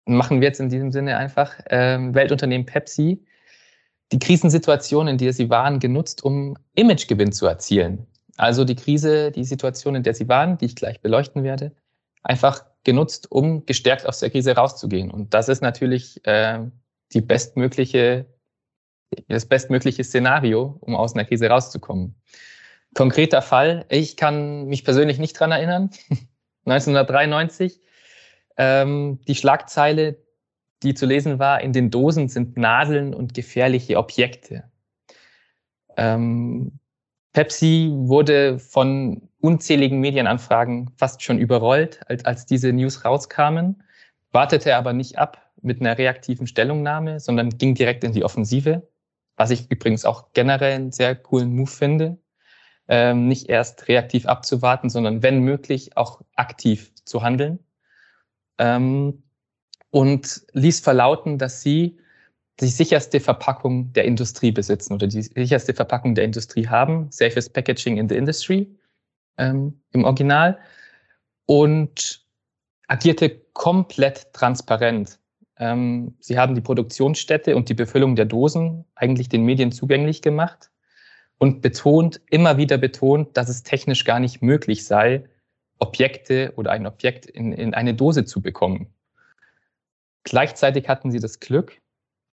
machen 0.05 0.41
wir 0.41 0.49
jetzt 0.49 0.59
in 0.59 0.67
diesem 0.67 0.91
Sinne 0.91 1.15
einfach, 1.15 1.61
ähm, 1.69 2.13
Weltunternehmen 2.13 2.65
Pepsi, 2.65 3.25
die 4.11 4.19
Krisensituation, 4.19 5.07
in 5.07 5.17
der 5.17 5.31
sie 5.31 5.49
waren, 5.49 5.79
genutzt, 5.79 6.25
um 6.25 6.57
Imagegewinn 6.75 7.31
zu 7.31 7.45
erzielen. 7.45 8.05
Also 8.35 8.65
die 8.65 8.75
Krise, 8.75 9.31
die 9.31 9.45
Situation, 9.45 9.95
in 9.95 10.03
der 10.03 10.13
sie 10.13 10.27
waren, 10.27 10.57
die 10.57 10.65
ich 10.65 10.75
gleich 10.75 10.99
beleuchten 10.99 11.43
werde, 11.43 11.73
einfach 12.21 12.65
genutzt, 12.83 13.31
um 13.31 13.65
gestärkt 13.65 14.05
aus 14.05 14.19
der 14.19 14.29
Krise 14.29 14.55
rauszugehen. 14.55 15.12
Und 15.12 15.33
das 15.33 15.50
ist 15.50 15.62
natürlich 15.62 16.25
äh, 16.25 16.59
die 17.13 17.21
bestmögliche, 17.21 18.25
das 19.27 19.45
bestmögliche 19.45 20.03
Szenario, 20.03 20.77
um 20.81 20.95
aus 20.95 21.13
einer 21.13 21.25
Krise 21.25 21.48
rauszukommen. 21.48 22.15
Konkreter 22.95 23.41
Fall, 23.41 23.86
ich 23.89 24.17
kann 24.17 24.65
mich 24.65 24.83
persönlich 24.83 25.19
nicht 25.19 25.39
dran 25.39 25.51
erinnern. 25.51 25.89
1993, 26.65 27.81
ähm, 28.57 29.19
die 29.27 29.36
Schlagzeile, 29.36 30.17
die 30.83 30.93
zu 30.93 31.05
lesen 31.05 31.39
war, 31.39 31.62
in 31.62 31.74
den 31.74 31.91
Dosen 31.91 32.29
sind 32.29 32.57
Nadeln 32.57 33.13
und 33.13 33.33
gefährliche 33.33 33.98
Objekte. 33.98 34.69
Ähm, 35.98 36.79
Pepsi 37.33 37.91
wurde 37.93 38.59
von 38.59 39.28
unzähligen 39.41 40.00
Medienanfragen 40.00 40.91
fast 40.98 41.24
schon 41.24 41.39
überrollt, 41.39 42.01
als, 42.08 42.25
als 42.25 42.46
diese 42.46 42.74
News 42.74 43.05
rauskamen, 43.05 43.84
wartete 44.31 44.75
aber 44.75 44.93
nicht 44.93 45.17
ab 45.17 45.51
mit 45.62 45.81
einer 45.81 45.98
reaktiven 45.98 46.48
Stellungnahme, 46.48 47.19
sondern 47.19 47.50
ging 47.50 47.75
direkt 47.75 48.03
in 48.03 48.13
die 48.13 48.24
Offensive, 48.24 48.88
was 49.36 49.51
ich 49.51 49.69
übrigens 49.72 50.05
auch 50.05 50.34
generell 50.34 50.74
einen 50.74 50.91
sehr 50.91 51.15
coolen 51.15 51.55
Move 51.55 51.72
finde. 51.72 52.17
Ähm, 52.88 53.27
nicht 53.27 53.50
erst 53.50 53.88
reaktiv 53.88 54.25
abzuwarten, 54.25 54.89
sondern 54.89 55.22
wenn 55.22 55.41
möglich 55.41 55.96
auch 55.96 56.22
aktiv 56.36 56.91
zu 57.05 57.22
handeln. 57.22 57.60
Ähm, 58.58 59.24
und 59.91 60.43
ließ 60.53 60.81
verlauten, 60.81 61.38
dass 61.38 61.62
sie 61.62 62.00
die 62.60 62.67
sicherste 62.67 63.19
Verpackung 63.19 63.93
der 63.93 64.05
Industrie 64.05 64.51
besitzen 64.51 64.93
oder 64.93 65.08
die 65.08 65.22
sicherste 65.22 65.74
Verpackung 65.74 66.13
der 66.15 66.25
Industrie 66.25 66.67
haben, 66.67 67.08
Safest 67.12 67.53
Packaging 67.53 67.98
in 67.98 68.10
the 68.10 68.15
Industry 68.15 68.67
ähm, 69.39 69.81
im 69.91 70.03
Original 70.03 70.60
und 71.46 72.24
agierte 72.88 73.41
komplett 73.53 74.31
transparent. 74.34 75.19
Ähm, 75.58 76.15
sie 76.19 76.38
haben 76.38 76.55
die 76.55 76.62
Produktionsstätte 76.62 77.55
und 77.55 77.69
die 77.69 77.74
Befüllung 77.74 78.15
der 78.15 78.25
Dosen 78.25 78.86
eigentlich 78.96 79.29
den 79.29 79.43
Medien 79.43 79.72
zugänglich 79.72 80.22
gemacht 80.22 80.69
und 81.38 81.62
betont, 81.62 82.22
immer 82.29 82.58
wieder 82.58 82.77
betont, 82.77 83.36
dass 83.36 83.50
es 83.50 83.63
technisch 83.63 84.05
gar 84.05 84.19
nicht 84.19 84.41
möglich 84.41 84.86
sei, 84.86 85.24
Objekte 85.79 86.53
oder 86.58 86.72
ein 86.72 86.86
Objekt 86.86 87.25
in, 87.25 87.53
in 87.53 87.74
eine 87.74 87.93
Dose 87.93 88.25
zu 88.25 88.41
bekommen. 88.41 88.93
Gleichzeitig 90.24 90.89
hatten 90.89 91.12
sie 91.12 91.19
das 91.19 91.39
Glück, 91.39 91.81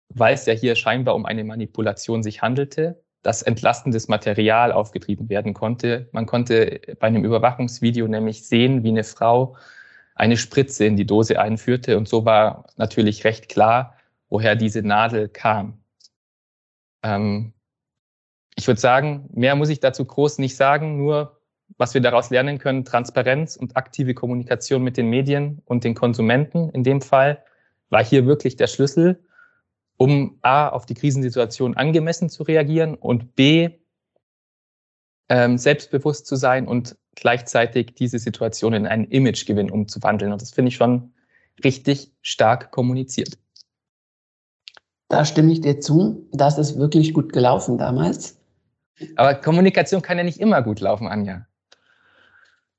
weil 0.10 0.34
es 0.34 0.46
ja 0.46 0.54
hier 0.54 0.76
scheinbar 0.76 1.16
um 1.16 1.26
eine 1.26 1.44
Manipulation 1.44 2.24
sich 2.24 2.42
handelte, 2.42 3.03
dass 3.24 3.42
entlastendes 3.42 4.08
Material 4.10 4.72
aufgetrieben 4.72 5.30
werden 5.30 5.54
konnte. 5.54 6.10
Man 6.12 6.26
konnte 6.26 6.82
bei 7.00 7.08
einem 7.08 7.24
Überwachungsvideo 7.24 8.08
nämlich 8.08 8.46
sehen, 8.46 8.84
wie 8.84 8.90
eine 8.90 9.06
Frau 9.06 9.56
eine 10.16 10.38
Spritze 10.38 10.86
in 10.86 10.98
die 10.98 11.06
Dose 11.06 11.40
einführte. 11.40 11.98
Und 11.98 12.08
so 12.08 12.26
war 12.26 12.68
natürlich 12.76 13.24
recht 13.24 13.50
klar, 13.50 13.96
woher 14.30 14.56
diese 14.56 14.84
Nadel 14.84 15.30
kam. 15.30 15.80
Ähm, 17.02 17.54
ich 18.56 18.68
würde 18.68 18.80
sagen, 18.80 19.30
mehr 19.34 19.56
muss 19.56 19.70
ich 19.70 19.80
dazu 19.80 20.06
groß 20.06 20.38
nicht 20.38 20.56
sagen, 20.56 20.98
nur 20.98 21.40
was 21.78 21.94
wir 21.94 22.02
daraus 22.02 22.30
lernen 22.30 22.60
können, 22.60 22.86
Transparenz 22.86 23.56
und 23.56 23.78
aktive 23.78 24.14
Kommunikation 24.14 24.84
mit 24.84 24.98
den 24.98 25.10
Medien 25.10 25.62
und 25.66 25.84
den 25.84 25.96
Konsumenten 25.96 26.70
in 26.70 26.84
dem 26.84 27.02
Fall 27.02 27.44
war 27.90 28.04
hier 28.04 28.26
wirklich 28.26 28.58
der 28.58 28.68
Schlüssel 28.68 29.24
um 29.98 30.38
A, 30.42 30.70
auf 30.70 30.86
die 30.86 30.94
Krisensituation 30.94 31.78
angemessen 31.78 32.30
zu 32.30 32.44
reagieren 32.44 32.96
und 32.96 33.36
B, 33.36 33.70
ähm, 35.30 35.58
selbstbewusst 35.58 36.28
zu 36.28 36.36
sein 36.36 36.68
und 36.68 36.98
gleichzeitig 37.16 37.96
diese 37.96 38.20
Situation 38.20 38.74
in 38.74 38.88
einen 38.88 39.06
Imagegewinn 39.06 39.72
umzuwandeln. 39.72 40.32
Und 40.32 40.42
das 40.42 40.52
finde 40.52 40.70
ich 40.70 40.76
schon 40.76 41.14
richtig 41.64 42.12
stark 42.22 42.72
kommuniziert. 42.72 43.38
Da 45.10 45.26
stimme 45.26 45.52
ich 45.52 45.62
dir 45.62 45.80
zu. 45.80 46.28
Das 46.32 46.58
ist 46.58 46.78
wirklich 46.78 47.14
gut 47.14 47.34
gelaufen 47.34 47.78
damals. 47.78 48.40
Aber 49.16 49.36
Kommunikation 49.36 50.02
kann 50.02 50.18
ja 50.18 50.24
nicht 50.24 50.40
immer 50.40 50.62
gut 50.62 50.80
laufen, 50.80 51.08
Anja. 51.08 51.46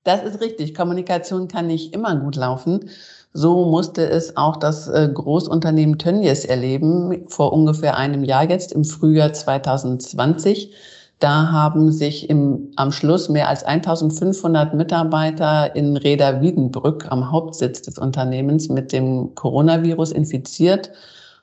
Das 0.02 0.22
ist 0.22 0.40
richtig. 0.40 0.74
Kommunikation 0.74 1.48
kann 1.48 1.66
nicht 1.66 1.94
immer 1.94 2.16
gut 2.16 2.36
laufen. 2.36 2.90
So 3.36 3.64
musste 3.64 4.08
es 4.08 4.36
auch 4.36 4.56
das 4.56 4.86
äh, 4.86 5.10
Großunternehmen 5.12 5.98
Tönnies 5.98 6.44
erleben, 6.44 7.26
vor 7.26 7.52
ungefähr 7.52 7.96
einem 7.96 8.22
Jahr 8.22 8.48
jetzt, 8.48 8.70
im 8.70 8.84
Frühjahr 8.84 9.32
2020. 9.32 10.72
Da 11.18 11.50
haben 11.50 11.90
sich 11.90 12.30
im, 12.30 12.70
am 12.76 12.92
Schluss 12.92 13.28
mehr 13.28 13.48
als 13.48 13.64
1500 13.64 14.74
Mitarbeiter 14.74 15.74
in 15.74 15.96
Reda 15.96 16.42
Wiedenbrück 16.42 17.10
am 17.10 17.32
Hauptsitz 17.32 17.82
des 17.82 17.98
Unternehmens 17.98 18.68
mit 18.68 18.92
dem 18.92 19.34
Coronavirus 19.34 20.12
infiziert 20.12 20.92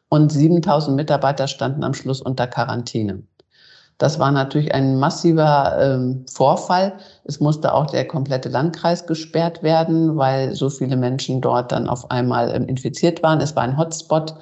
und 0.07 0.31
7000 0.31 0.95
Mitarbeiter 0.95 1.47
standen 1.49 1.83
am 1.83 1.93
Schluss 1.93 2.21
unter 2.21 2.47
Quarantäne. 2.47 3.23
Das 4.01 4.17
war 4.17 4.31
natürlich 4.31 4.73
ein 4.73 4.97
massiver 4.97 5.77
ähm, 5.79 6.25
Vorfall. 6.27 6.93
Es 7.23 7.39
musste 7.39 7.71
auch 7.71 7.85
der 7.85 8.07
komplette 8.07 8.49
Landkreis 8.49 9.05
gesperrt 9.05 9.61
werden, 9.61 10.17
weil 10.17 10.55
so 10.55 10.71
viele 10.71 10.97
Menschen 10.97 11.39
dort 11.39 11.71
dann 11.71 11.87
auf 11.87 12.09
einmal 12.09 12.51
ähm, 12.51 12.65
infiziert 12.65 13.21
waren. 13.21 13.39
Es 13.41 13.55
war 13.55 13.61
ein 13.61 13.77
Hotspot 13.77 14.33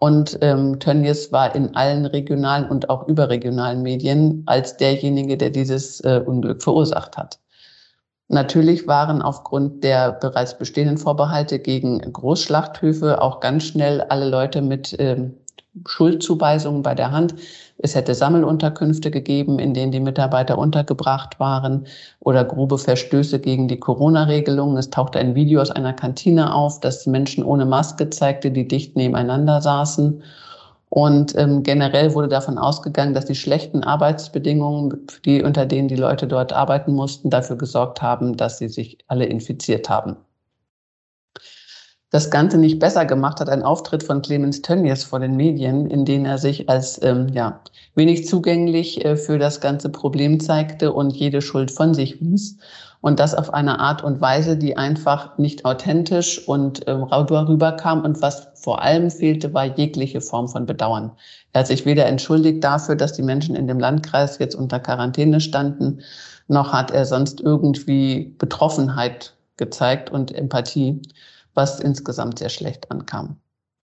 Und 0.00 0.36
ähm, 0.40 0.80
Tönnies 0.80 1.30
war 1.30 1.54
in 1.54 1.76
allen 1.76 2.06
regionalen 2.06 2.68
und 2.68 2.90
auch 2.90 3.06
überregionalen 3.06 3.82
Medien 3.82 4.42
als 4.46 4.76
derjenige, 4.78 5.36
der 5.36 5.50
dieses 5.50 6.00
äh, 6.00 6.20
Unglück 6.26 6.60
verursacht 6.60 7.16
hat. 7.16 7.38
Natürlich 8.26 8.88
waren 8.88 9.22
aufgrund 9.22 9.84
der 9.84 10.10
bereits 10.10 10.58
bestehenden 10.58 10.98
Vorbehalte 10.98 11.60
gegen 11.60 12.00
Großschlachthöfe 12.00 13.22
auch 13.22 13.38
ganz 13.38 13.62
schnell 13.62 14.00
alle 14.00 14.28
Leute 14.28 14.60
mit 14.60 14.96
ähm, 14.98 15.34
Schuldzuweisungen 15.86 16.82
bei 16.82 16.94
der 16.96 17.12
Hand. 17.12 17.34
Es 17.78 17.94
hätte 17.94 18.14
Sammelunterkünfte 18.14 19.10
gegeben, 19.10 19.58
in 19.58 19.74
denen 19.74 19.92
die 19.92 20.00
Mitarbeiter 20.00 20.58
untergebracht 20.58 21.40
waren 21.40 21.86
oder 22.20 22.44
grobe 22.44 22.78
Verstöße 22.78 23.40
gegen 23.40 23.68
die 23.68 23.80
Corona-Regelungen. 23.80 24.76
Es 24.76 24.90
tauchte 24.90 25.18
ein 25.18 25.34
Video 25.34 25.60
aus 25.60 25.70
einer 25.70 25.92
Kantine 25.92 26.54
auf, 26.54 26.80
das 26.80 27.06
Menschen 27.06 27.44
ohne 27.44 27.66
Maske 27.66 28.10
zeigte, 28.10 28.50
die 28.50 28.68
dicht 28.68 28.96
nebeneinander 28.96 29.60
saßen. 29.60 30.22
Und 30.88 31.36
ähm, 31.36 31.64
generell 31.64 32.14
wurde 32.14 32.28
davon 32.28 32.56
ausgegangen, 32.56 33.14
dass 33.14 33.24
die 33.24 33.34
schlechten 33.34 33.82
Arbeitsbedingungen, 33.82 35.06
die, 35.24 35.42
unter 35.42 35.66
denen 35.66 35.88
die 35.88 35.96
Leute 35.96 36.28
dort 36.28 36.52
arbeiten 36.52 36.92
mussten, 36.94 37.30
dafür 37.30 37.56
gesorgt 37.56 38.00
haben, 38.00 38.36
dass 38.36 38.58
sie 38.58 38.68
sich 38.68 38.98
alle 39.08 39.24
infiziert 39.24 39.88
haben. 39.90 40.16
Das 42.14 42.30
Ganze 42.30 42.58
nicht 42.58 42.78
besser 42.78 43.06
gemacht 43.06 43.40
hat 43.40 43.48
ein 43.48 43.64
Auftritt 43.64 44.04
von 44.04 44.22
Clemens 44.22 44.62
Tönnies 44.62 45.02
vor 45.02 45.18
den 45.18 45.34
Medien, 45.34 45.90
in 45.90 46.04
dem 46.04 46.24
er 46.24 46.38
sich 46.38 46.68
als 46.68 47.02
ähm, 47.02 47.26
ja, 47.32 47.58
wenig 47.96 48.28
zugänglich 48.28 49.04
äh, 49.04 49.16
für 49.16 49.36
das 49.36 49.60
ganze 49.60 49.88
Problem 49.88 50.38
zeigte 50.38 50.92
und 50.92 51.10
jede 51.10 51.42
Schuld 51.42 51.72
von 51.72 51.92
sich 51.92 52.20
wies. 52.20 52.58
Und 53.00 53.18
das 53.18 53.34
auf 53.34 53.52
eine 53.52 53.80
Art 53.80 54.04
und 54.04 54.20
Weise, 54.20 54.56
die 54.56 54.76
einfach 54.76 55.38
nicht 55.38 55.64
authentisch 55.64 56.46
und 56.46 56.86
ähm, 56.86 57.02
rüberkam. 57.02 58.04
Und 58.04 58.22
was 58.22 58.46
vor 58.54 58.80
allem 58.80 59.10
fehlte, 59.10 59.52
war 59.52 59.76
jegliche 59.76 60.20
Form 60.20 60.46
von 60.46 60.66
Bedauern. 60.66 61.10
Er 61.52 61.62
hat 61.62 61.66
sich 61.66 61.84
weder 61.84 62.06
entschuldigt 62.06 62.62
dafür, 62.62 62.94
dass 62.94 63.14
die 63.14 63.22
Menschen 63.22 63.56
in 63.56 63.66
dem 63.66 63.80
Landkreis 63.80 64.38
jetzt 64.38 64.54
unter 64.54 64.78
Quarantäne 64.78 65.40
standen, 65.40 65.98
noch 66.46 66.72
hat 66.72 66.92
er 66.92 67.06
sonst 67.06 67.40
irgendwie 67.40 68.36
Betroffenheit 68.38 69.34
gezeigt 69.56 70.10
und 70.10 70.32
Empathie, 70.32 71.02
was 71.54 71.80
insgesamt 71.80 72.38
sehr 72.38 72.50
schlecht 72.50 72.90
ankam. 72.90 73.40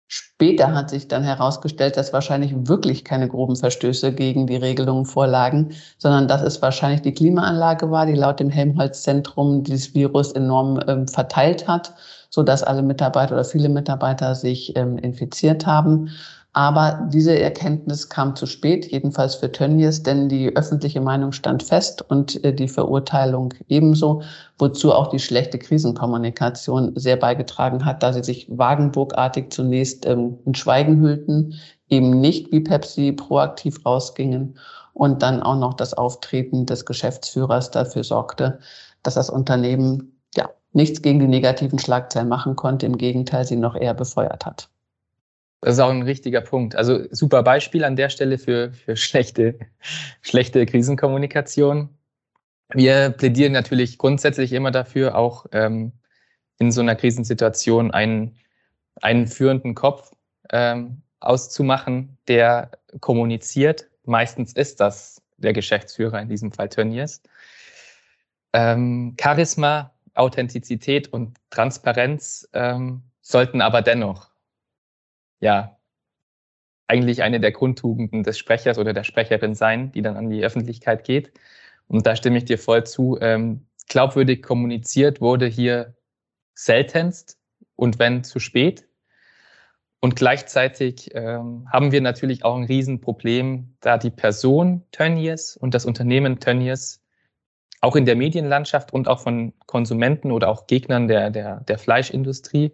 Später 0.09 0.73
hat 0.73 0.89
sich 0.89 1.09
dann 1.09 1.23
herausgestellt, 1.23 1.97
dass 1.97 2.13
wahrscheinlich 2.13 2.53
wirklich 2.69 3.03
keine 3.03 3.27
groben 3.27 3.57
Verstöße 3.57 4.13
gegen 4.13 4.47
die 4.47 4.55
Regelungen 4.55 5.05
vorlagen, 5.05 5.71
sondern 5.97 6.29
dass 6.29 6.41
es 6.41 6.61
wahrscheinlich 6.61 7.01
die 7.01 7.13
Klimaanlage 7.13 7.91
war, 7.91 8.05
die 8.05 8.13
laut 8.13 8.39
dem 8.39 8.49
Helmholtz-Zentrum 8.49 9.63
dieses 9.63 9.93
Virus 9.93 10.31
enorm 10.31 10.79
ähm, 10.87 11.09
verteilt 11.09 11.67
hat, 11.67 11.93
so 12.29 12.41
dass 12.41 12.63
alle 12.63 12.83
Mitarbeiter 12.83 13.33
oder 13.33 13.43
viele 13.43 13.67
Mitarbeiter 13.67 14.33
sich 14.33 14.77
ähm, 14.77 14.97
infiziert 14.97 15.65
haben. 15.65 16.09
Aber 16.57 17.07
diese 17.13 17.37
Erkenntnis 17.37 18.09
kam 18.09 18.35
zu 18.35 18.47
spät, 18.47 18.91
jedenfalls 18.91 19.35
für 19.35 19.51
Tönnies, 19.51 20.01
denn 20.01 20.27
die 20.27 20.55
öffentliche 20.55 20.99
Meinung 20.99 21.31
stand 21.31 21.61
fest 21.61 22.01
und 22.09 22.43
äh, 22.43 22.51
die 22.51 22.67
Verurteilung 22.67 23.53
ebenso, 23.67 24.23
wozu 24.57 24.91
auch 24.91 25.09
die 25.11 25.19
schlechte 25.19 25.59
Krisenkommunikation 25.59 26.93
sehr 26.95 27.15
beigetragen 27.15 27.85
hat, 27.85 28.01
da 28.01 28.11
sie 28.11 28.23
sich 28.23 28.47
wagenburgartig 28.49 29.51
zunächst 29.51 30.07
ähm, 30.07 30.39
in 30.45 30.55
Schweigen 30.55 30.99
hüllten, 30.99 31.53
eben 31.89 32.19
nicht 32.21 32.51
wie 32.51 32.61
Pepsi 32.61 33.11
proaktiv 33.11 33.85
rausgingen 33.85 34.57
und 34.93 35.21
dann 35.21 35.43
auch 35.43 35.59
noch 35.59 35.75
das 35.75 35.93
Auftreten 35.93 36.65
des 36.65 36.87
Geschäftsführers 36.87 37.69
dafür 37.69 38.03
sorgte, 38.03 38.57
dass 39.03 39.13
das 39.13 39.29
Unternehmen 39.29 40.17
ja 40.35 40.49
nichts 40.73 41.03
gegen 41.03 41.19
die 41.19 41.27
negativen 41.27 41.77
Schlagzeilen 41.77 42.29
machen 42.29 42.55
konnte, 42.55 42.87
im 42.87 42.97
Gegenteil 42.97 43.45
sie 43.45 43.57
noch 43.57 43.75
eher 43.75 43.93
befeuert 43.93 44.47
hat. 44.47 44.69
Das 45.61 45.75
ist 45.75 45.79
auch 45.79 45.89
ein 45.89 46.03
richtiger 46.03 46.41
Punkt. 46.41 46.75
Also 46.75 47.05
super 47.11 47.41
Beispiel 47.43 47.83
an 47.83 47.95
der 47.95 48.09
Stelle 48.09 48.37
für, 48.37 48.71
für 48.73 48.95
schlechte, 48.95 49.57
schlechte 50.21 50.65
Krisenkommunikation. 50.65 51.89
Wir 52.73 53.09
plädieren 53.09 53.53
natürlich 53.53 53.97
grundsätzlich 53.97 54.53
immer 54.53 54.71
dafür, 54.71 55.15
auch 55.15 55.47
ähm, 55.51 55.93
in 56.59 56.71
so 56.71 56.81
einer 56.81 56.95
Krisensituation 56.95 57.91
einen, 57.91 58.35
einen 59.01 59.27
führenden 59.27 59.73
Kopf 59.73 60.11
ähm, 60.51 61.01
auszumachen, 61.19 62.17
der 62.27 62.71
kommuniziert. 62.99 63.87
Meistens 64.03 64.53
ist 64.53 64.79
das 64.79 65.21
der 65.37 65.53
Geschäftsführer, 65.53 66.19
in 66.19 66.29
diesem 66.29 66.51
Fall 66.51 66.69
Tönnies. 66.69 67.21
Ähm, 68.53 69.15
Charisma, 69.19 69.93
Authentizität 70.13 71.13
und 71.13 71.37
Transparenz 71.49 72.47
ähm, 72.53 73.03
sollten 73.21 73.61
aber 73.61 73.81
dennoch 73.81 74.29
ja 75.39 75.77
eigentlich 76.87 77.21
eine 77.21 77.39
der 77.39 77.51
Grundtugenden 77.51 78.23
des 78.23 78.37
Sprechers 78.37 78.77
oder 78.77 78.93
der 78.93 79.03
Sprecherin 79.03 79.55
sein, 79.55 79.91
die 79.91 80.01
dann 80.01 80.15
an 80.15 80.29
die 80.29 80.43
Öffentlichkeit 80.43 81.03
geht. 81.03 81.31
Und 81.87 82.07
da 82.07 82.15
stimme 82.15 82.37
ich 82.37 82.45
dir 82.45 82.57
voll 82.57 82.85
zu. 82.85 83.17
Ähm, 83.21 83.67
glaubwürdig 83.87 84.41
kommuniziert 84.41 85.21
wurde 85.21 85.47
hier 85.47 85.95
seltenst 86.53 87.37
und 87.75 87.99
wenn 87.99 88.23
zu 88.23 88.39
spät. 88.39 88.87
Und 89.99 90.15
gleichzeitig 90.15 91.09
ähm, 91.15 91.67
haben 91.71 91.91
wir 91.91 92.01
natürlich 92.01 92.45
auch 92.45 92.55
ein 92.55 92.65
Riesenproblem, 92.65 93.75
da 93.79 93.97
die 93.97 94.11
Person 94.11 94.83
Tönnies 94.91 95.57
und 95.57 95.73
das 95.73 95.85
Unternehmen 95.85 96.39
Tönnies 96.39 97.01
auch 97.81 97.95
in 97.95 98.05
der 98.05 98.15
Medienlandschaft 98.15 98.93
und 98.93 99.07
auch 99.07 99.19
von 99.19 99.53
Konsumenten 99.65 100.31
oder 100.31 100.49
auch 100.49 100.67
Gegnern 100.67 101.07
der, 101.07 101.29
der, 101.29 101.61
der 101.61 101.77
Fleischindustrie 101.77 102.73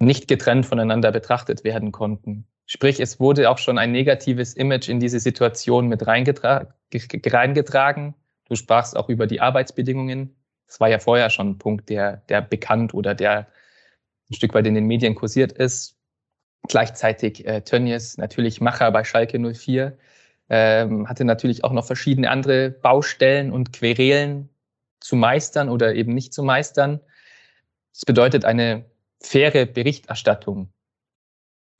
nicht 0.00 0.28
getrennt 0.28 0.66
voneinander 0.66 1.12
betrachtet 1.12 1.62
werden 1.62 1.92
konnten. 1.92 2.46
Sprich, 2.66 3.00
es 3.00 3.20
wurde 3.20 3.50
auch 3.50 3.58
schon 3.58 3.78
ein 3.78 3.92
negatives 3.92 4.54
Image 4.54 4.88
in 4.88 5.00
diese 5.00 5.20
Situation 5.20 5.88
mit 5.88 6.06
reingetra 6.06 6.74
reingetragen. 7.26 8.14
Du 8.48 8.56
sprachst 8.56 8.96
auch 8.96 9.08
über 9.08 9.26
die 9.26 9.40
Arbeitsbedingungen. 9.40 10.36
Das 10.66 10.80
war 10.80 10.88
ja 10.88 10.98
vorher 10.98 11.30
schon 11.30 11.50
ein 11.50 11.58
Punkt, 11.58 11.88
der, 11.88 12.18
der 12.28 12.40
bekannt 12.42 12.94
oder 12.94 13.14
der 13.14 13.48
ein 14.30 14.34
Stück 14.34 14.54
weit 14.54 14.66
in 14.66 14.74
den 14.74 14.86
Medien 14.86 15.14
kursiert 15.14 15.52
ist. 15.52 15.96
Gleichzeitig 16.68 17.46
äh, 17.46 17.62
Tönnies, 17.62 18.16
natürlich 18.18 18.60
Macher 18.60 18.90
bei 18.92 19.04
Schalke 19.04 19.38
04, 19.38 19.98
ähm, 20.48 21.08
hatte 21.08 21.24
natürlich 21.24 21.64
auch 21.64 21.72
noch 21.72 21.86
verschiedene 21.86 22.30
andere 22.30 22.70
Baustellen 22.70 23.52
und 23.52 23.72
Querelen 23.72 24.48
zu 25.00 25.16
meistern 25.16 25.68
oder 25.68 25.94
eben 25.94 26.14
nicht 26.14 26.32
zu 26.32 26.42
meistern. 26.42 27.00
Das 27.92 28.04
bedeutet 28.04 28.44
eine 28.44 28.89
faire 29.22 29.66
Berichterstattung 29.66 30.72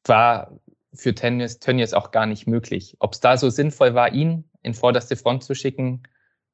war 0.04 0.58
für 0.92 1.14
Tönnies, 1.14 1.58
Tönnies 1.58 1.94
auch 1.94 2.10
gar 2.10 2.26
nicht 2.26 2.46
möglich. 2.46 2.96
Ob 2.98 3.14
es 3.14 3.20
da 3.20 3.36
so 3.36 3.50
sinnvoll 3.50 3.94
war, 3.94 4.12
ihn 4.12 4.44
in 4.62 4.74
vorderste 4.74 5.16
Front 5.16 5.44
zu 5.44 5.54
schicken, 5.54 6.02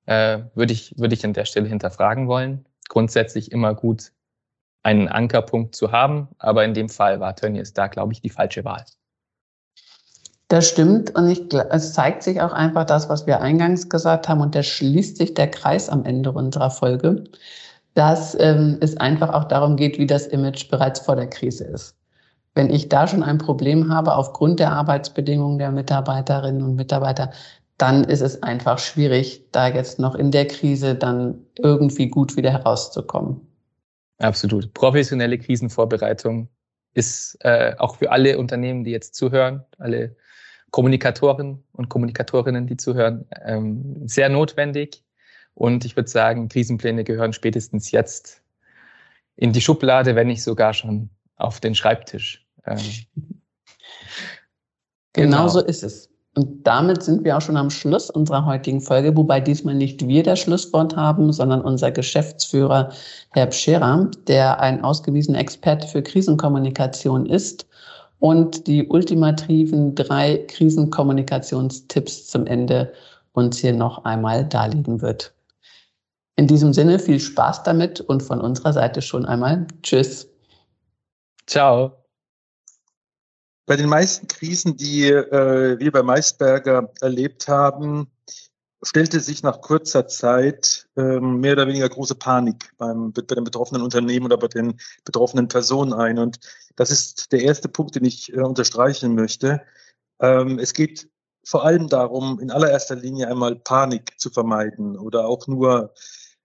äh, 0.07 0.40
würde 0.55 0.72
ich, 0.72 0.94
würde 0.99 1.14
ich 1.14 1.25
an 1.25 1.33
der 1.33 1.44
Stelle 1.44 1.68
hinterfragen 1.68 2.29
wollen. 2.29 2.66
Grundsätzlich 2.88 3.51
immer 3.53 3.75
gut, 3.75 4.12
einen 4.83 5.09
Ankerpunkt 5.09 5.75
zu 5.75 5.90
haben, 5.90 6.29
aber 6.38 6.64
in 6.64 6.75
dem 6.75 6.88
Fall 6.88 7.18
war 7.18 7.35
Tönnies 7.35 7.72
da, 7.72 7.88
glaube 7.88 8.12
ich, 8.12 8.20
die 8.20 8.31
falsche 8.31 8.64
Wahl. 8.64 8.85
Das 10.49 10.68
stimmt 10.68 11.12
und 11.16 11.29
ich, 11.29 11.53
es 11.53 11.92
zeigt 11.92 12.22
sich 12.22 12.40
auch 12.40 12.53
einfach 12.53 12.85
das, 12.85 13.09
was 13.09 13.27
wir 13.27 13.40
eingangs 13.40 13.88
gesagt 13.88 14.29
haben 14.29 14.40
und 14.40 14.55
da 14.55 14.62
schließt 14.62 15.16
sich 15.16 15.35
der 15.35 15.51
Kreis 15.51 15.88
am 15.88 16.05
Ende 16.05 16.31
unserer 16.31 16.70
Folge 16.70 17.25
dass 17.96 18.38
ähm, 18.38 18.76
es 18.80 18.96
einfach 18.98 19.32
auch 19.32 19.44
darum 19.44 19.76
geht, 19.76 19.98
wie 19.98 20.06
das 20.06 20.26
Image 20.26 20.68
bereits 20.68 21.00
vor 21.00 21.16
der 21.16 21.28
Krise 21.28 21.64
ist. 21.64 21.96
Wenn 22.54 22.70
ich 22.70 22.90
da 22.90 23.06
schon 23.06 23.22
ein 23.22 23.38
Problem 23.38 23.90
habe 23.92 24.14
aufgrund 24.14 24.61
der 24.61 24.72
Arbeitsbedingungen 24.72 25.59
der 25.59 25.72
Mitarbeiterinnen 25.72 26.62
und 26.62 26.76
Mitarbeiter, 26.76 27.32
dann 27.78 28.04
ist 28.04 28.20
es 28.20 28.42
einfach 28.42 28.78
schwierig, 28.78 29.44
da 29.50 29.68
jetzt 29.68 29.98
noch 29.98 30.14
in 30.14 30.30
der 30.30 30.46
Krise 30.46 30.94
dann 30.94 31.38
irgendwie 31.59 32.09
gut 32.09 32.37
wieder 32.37 32.50
herauszukommen. 32.50 33.40
Absolut. 34.18 34.74
Professionelle 34.74 35.38
Krisenvorbereitung 35.38 36.48
ist 36.92 37.38
äh, 37.40 37.74
auch 37.78 37.96
für 37.96 38.11
alle 38.11 38.38
Unternehmen, 38.38 38.85
die 38.85 38.90
jetzt 38.90 39.14
zuhören, 39.14 39.64
alle 39.78 40.16
Kommunikatoren 40.70 41.64
und 41.72 41.88
Kommunikatorinnen, 41.88 42.66
die 42.66 42.76
zuhören, 42.76 43.24
ähm, 43.46 44.06
sehr 44.06 44.28
notwendig. 44.28 45.02
Und 45.57 45.87
ich 45.87 45.97
würde 45.97 46.11
sagen, 46.11 46.49
Krisenpläne 46.51 47.03
gehören 47.03 47.33
spätestens 47.33 47.90
jetzt 47.90 48.42
in 49.37 49.55
die 49.55 49.62
Schublade, 49.62 50.14
wenn 50.14 50.27
nicht 50.27 50.42
sogar 50.42 50.75
schon 50.75 51.09
auf 51.37 51.61
den 51.61 51.75
Schreibtisch. 51.75 52.47
Ähm, 52.66 52.79
genau. 55.14 55.38
genau 55.38 55.49
so 55.49 55.61
ist 55.61 55.83
es. 55.83 56.11
Und 56.35 56.66
damit 56.66 57.03
sind 57.03 57.25
wir 57.25 57.38
auch 57.38 57.40
schon 57.40 57.57
am 57.57 57.71
Schluss 57.71 58.11
unserer 58.11 58.45
heutigen 58.45 58.83
Folge, 58.83 59.16
wobei 59.16 59.40
diesmal 59.40 59.75
nicht 59.75 60.07
wir 60.07 60.23
das 60.23 60.40
Schlusswort 60.40 60.95
haben, 60.95 61.33
sondern 61.33 61.62
unser 61.62 61.90
Geschäftsführer 61.90 62.92
Herr 63.31 63.47
Pscherer, 63.47 64.11
der 64.29 64.61
ein 64.61 64.85
ausgewiesener 64.85 65.38
Experte 65.38 65.88
für 65.88 66.03
Krisenkommunikation 66.03 67.25
ist 67.25 67.66
und 68.19 68.66
die 68.66 68.87
ultimativen 68.87 69.95
drei 69.95 70.45
Krisenkommunikationstipps 70.49 72.27
zum 72.27 72.47
Ende 72.47 72.92
uns 73.33 73.57
hier 73.57 73.73
noch 73.73 74.05
einmal 74.05 74.45
darlegen 74.45 75.01
wird. 75.01 75.33
In 76.37 76.46
diesem 76.46 76.75
Sinne 76.75 76.99
viel 76.99 77.18
Spaß 77.18 77.62
damit 77.62 78.01
und 78.03 78.22
von 78.22 78.40
unserer 78.40 78.75
Seite 78.75 79.01
schon 79.01 79.25
einmal 79.25 79.66
Tschüss. 79.83 80.29
Ciao. 81.46 82.05
Bei 83.64 83.77
den 83.77 83.88
meisten 83.88 84.29
Krisen, 84.29 84.77
die 84.77 85.09
äh, 85.09 85.79
wir 85.79 85.90
bei 85.90 86.03
Maisberger 86.03 86.92
erlebt 87.01 87.49
haben, 87.49 88.11
stellte 88.83 89.20
sich 89.20 89.42
nach 89.42 89.62
kurzer 89.62 90.07
Zeit 90.07 90.87
ähm, 90.96 91.40
mehr 91.40 91.55
oder 91.55 91.66
weniger 91.66 91.88
große 91.88 92.14
Panik 92.14 92.70
beim, 92.77 93.12
bei 93.12 93.22
den 93.22 93.44
betroffenen 93.44 93.83
Unternehmen 93.83 94.27
oder 94.27 94.37
bei 94.37 94.49
den 94.49 94.79
betroffenen 95.05 95.49
Personen 95.49 95.94
ein. 95.94 96.18
Und 96.18 96.38
das 96.77 96.90
ist 96.90 97.33
der 97.33 97.40
erste 97.40 97.68
Punkt, 97.68 97.96
den 97.96 98.05
ich 98.05 98.33
äh, 98.33 98.40
unterstreichen 98.40 99.14
möchte. 99.14 99.62
Ähm, 100.20 100.59
es 100.59 100.75
geht 100.75 101.09
vor 101.44 101.64
allem 101.64 101.88
darum, 101.88 102.38
in 102.40 102.51
allererster 102.51 102.96
Linie 102.96 103.29
einmal 103.29 103.57
Panik 103.57 104.18
zu 104.18 104.31
vermeiden 104.31 104.99
oder 104.99 105.27
auch 105.27 105.46
nur 105.46 105.94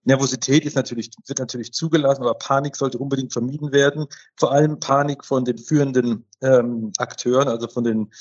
Nervosität 0.04 0.66
ist 0.66 0.76
natürlich, 0.76 1.12
wird 1.28 1.40
natürlich 1.40 1.74
zugelassen, 1.74 2.24
aber 2.24 2.34
Panik 2.36 2.76
sollte 2.76 2.98
unbedingt 2.98 3.34
vermieden 3.34 3.72
werden. 3.72 4.08
Vor 4.36 4.52
allem 4.52 4.80
Panik 4.80 5.24
von 5.24 5.46
den 5.46 5.58
führenden 5.58 6.26
ähm, 6.42 6.92
Akteuren, 6.98 7.48
also 7.48 7.68
von 7.68 7.84
den 7.84 8.12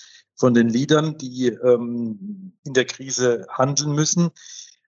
von 0.40 0.54
den 0.54 0.70
Leadern, 0.70 1.18
die 1.18 1.48
ähm, 1.48 2.54
in 2.64 2.72
der 2.72 2.86
Krise 2.86 3.46
handeln 3.50 3.92
müssen. 3.92 4.30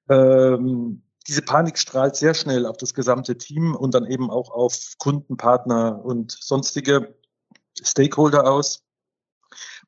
Ähm, 0.09 1.02
diese 1.28 1.42
Panik 1.42 1.78
strahlt 1.78 2.16
sehr 2.16 2.33
schnell 2.33 2.64
auf 2.64 2.78
das 2.78 2.94
gesamte 2.94 3.37
Team 3.37 3.76
und 3.76 3.94
dann 3.94 4.07
eben 4.07 4.31
auch 4.31 4.50
auf 4.50 4.94
Kunden, 4.98 5.37
Partner 5.37 6.02
und 6.02 6.33
sonstige 6.33 7.14
Stakeholder 7.81 8.50
aus 8.50 8.83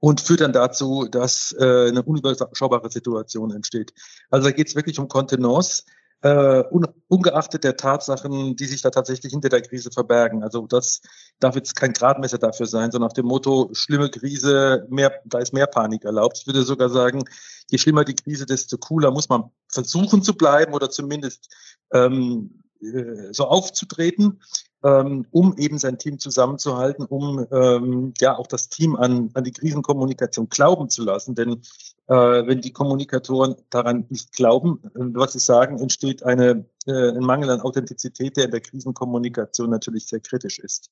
und 0.01 0.21
führt 0.21 0.43
dann 0.43 0.53
dazu, 0.53 1.09
dass 1.11 1.57
äh, 1.59 1.89
eine 1.89 2.03
unüberschaubare 2.03 2.91
Situation 2.91 3.51
entsteht. 3.51 3.95
Also 4.31 4.49
da 4.49 4.53
geht 4.53 4.69
es 4.69 4.77
wirklich 4.77 4.99
um 4.99 5.09
Kontenance 5.09 5.85
äh, 6.25 6.65
ungeachtet 7.09 7.65
der 7.65 7.77
Tatsachen, 7.77 8.57
die 8.57 8.65
sich 8.65 8.81
da 8.81 8.89
tatsächlich 8.89 9.33
hinter 9.33 9.51
der 9.51 9.61
Krise 9.61 9.91
verbergen. 9.91 10.43
Also 10.43 10.67
das 10.67 11.03
darf 11.39 11.55
jetzt 11.55 11.77
kein 11.77 11.93
Gradmesser 11.93 12.39
dafür 12.39 12.65
sein, 12.65 12.91
sondern 12.91 13.09
nach 13.09 13.13
dem 13.13 13.27
Motto, 13.27 13.69
schlimme 13.75 14.09
Krise, 14.09 14.87
mehr, 14.89 15.13
da 15.27 15.41
ist 15.41 15.53
mehr 15.53 15.67
Panik 15.67 16.05
erlaubt. 16.05 16.39
Ich 16.39 16.47
würde 16.47 16.63
sogar 16.63 16.89
sagen, 16.89 17.25
je 17.71 17.77
schlimmer 17.77 18.05
die 18.05 18.15
Krise, 18.15 18.47
desto 18.47 18.79
cooler 18.79 19.11
muss 19.11 19.29
man 19.29 19.51
versuchen 19.71 20.23
zu 20.23 20.35
bleiben 20.35 20.73
oder 20.73 20.89
zumindest 20.89 21.55
ähm, 21.93 22.63
äh, 22.81 23.31
so 23.33 23.45
aufzutreten, 23.45 24.41
ähm, 24.85 25.27
um 25.31 25.57
eben 25.57 25.79
sein 25.79 25.99
Team 25.99 26.19
zusammenzuhalten, 26.19 27.07
um 27.07 27.47
ähm, 27.51 28.13
ja 28.21 28.37
auch 28.37 28.47
das 28.47 28.69
Team 28.69 28.97
an, 28.97 29.31
an 29.33 29.43
die 29.43 29.53
Krisenkommunikation 29.53 30.49
glauben 30.51 30.91
zu 30.91 31.03
lassen. 31.03 31.35
Denn 31.35 31.63
äh, 32.07 32.15
wenn 32.15 32.61
die 32.61 32.73
Kommunikatoren 32.73 33.57
daran 33.71 34.07
nicht 34.11 34.33
glauben, 34.33 34.81
äh, 34.95 35.01
was 35.15 35.33
sie 35.33 35.39
sagen, 35.39 35.79
entsteht 35.79 36.23
eine, 36.23 36.67
äh, 36.87 37.09
ein 37.11 37.25
Mangel 37.25 37.51
an 37.51 37.63
Authentizität, 37.63 38.37
der 38.37 38.45
in 38.45 38.51
der 38.51 38.61
Krisenkommunikation 38.61 39.71
natürlich 39.71 40.07
sehr 40.07 40.21
kritisch 40.21 40.59
ist. 40.59 40.91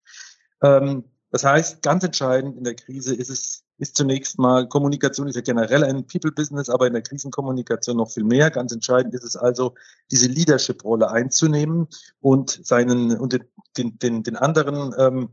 Ähm, 0.62 1.04
das 1.30 1.44
heißt, 1.44 1.82
ganz 1.82 2.02
entscheidend 2.02 2.56
in 2.56 2.64
der 2.64 2.74
Krise 2.74 3.14
ist 3.14 3.30
es, 3.30 3.64
ist 3.82 3.96
zunächst 3.96 4.38
mal, 4.38 4.68
Kommunikation 4.68 5.26
ist 5.26 5.34
ja 5.34 5.40
generell 5.40 5.82
ein 5.82 6.06
People-Business, 6.06 6.68
aber 6.70 6.86
in 6.86 6.92
der 6.92 7.02
Krisenkommunikation 7.02 7.96
noch 7.96 8.12
viel 8.12 8.22
mehr. 8.22 8.48
Ganz 8.48 8.70
entscheidend 8.70 9.12
ist 9.12 9.24
es 9.24 9.34
also, 9.34 9.74
diese 10.12 10.28
Leadership-Rolle 10.28 11.10
einzunehmen 11.10 11.88
und 12.20 12.64
seinen, 12.64 13.18
und 13.18 13.40
den, 13.76 13.98
den, 13.98 14.22
den 14.22 14.36
anderen 14.36 14.94
ähm, 14.96 15.30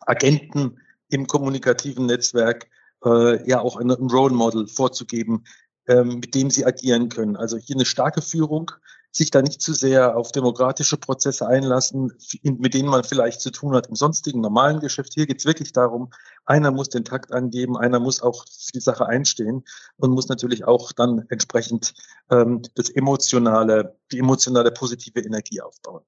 Agenten 0.00 0.80
im 1.10 1.28
kommunikativen 1.28 2.06
Netzwerk 2.06 2.68
äh, 3.04 3.48
ja 3.48 3.60
auch 3.60 3.76
ein, 3.76 3.92
Role 3.92 4.34
Model 4.34 4.66
vorzugeben, 4.66 5.44
ähm, 5.86 6.18
mit 6.18 6.34
dem 6.34 6.50
sie 6.50 6.66
agieren 6.66 7.08
können. 7.08 7.36
Also 7.36 7.56
hier 7.56 7.76
eine 7.76 7.84
starke 7.84 8.20
Führung, 8.20 8.72
sich 9.16 9.30
da 9.30 9.40
nicht 9.40 9.62
zu 9.62 9.72
sehr 9.72 10.14
auf 10.14 10.30
demokratische 10.30 10.98
Prozesse 10.98 11.46
einlassen, 11.46 12.12
mit 12.42 12.74
denen 12.74 12.90
man 12.90 13.02
vielleicht 13.02 13.40
zu 13.40 13.50
tun 13.50 13.74
hat 13.74 13.86
im 13.86 13.94
sonstigen 13.94 14.42
normalen 14.42 14.80
Geschäft. 14.80 15.14
Hier 15.14 15.26
geht 15.26 15.38
es 15.38 15.46
wirklich 15.46 15.72
darum, 15.72 16.10
einer 16.44 16.70
muss 16.70 16.90
den 16.90 17.04
Takt 17.04 17.32
angeben, 17.32 17.78
einer 17.78 17.98
muss 17.98 18.20
auch 18.20 18.44
für 18.44 18.72
die 18.74 18.80
Sache 18.80 19.06
einstehen 19.06 19.64
und 19.96 20.10
muss 20.10 20.28
natürlich 20.28 20.66
auch 20.66 20.92
dann 20.92 21.24
entsprechend 21.30 21.94
ähm, 22.30 22.60
das 22.74 22.90
emotionale, 22.90 23.96
die 24.12 24.18
emotionale 24.18 24.70
positive 24.70 25.20
Energie 25.20 25.62
aufbauen. 25.62 26.02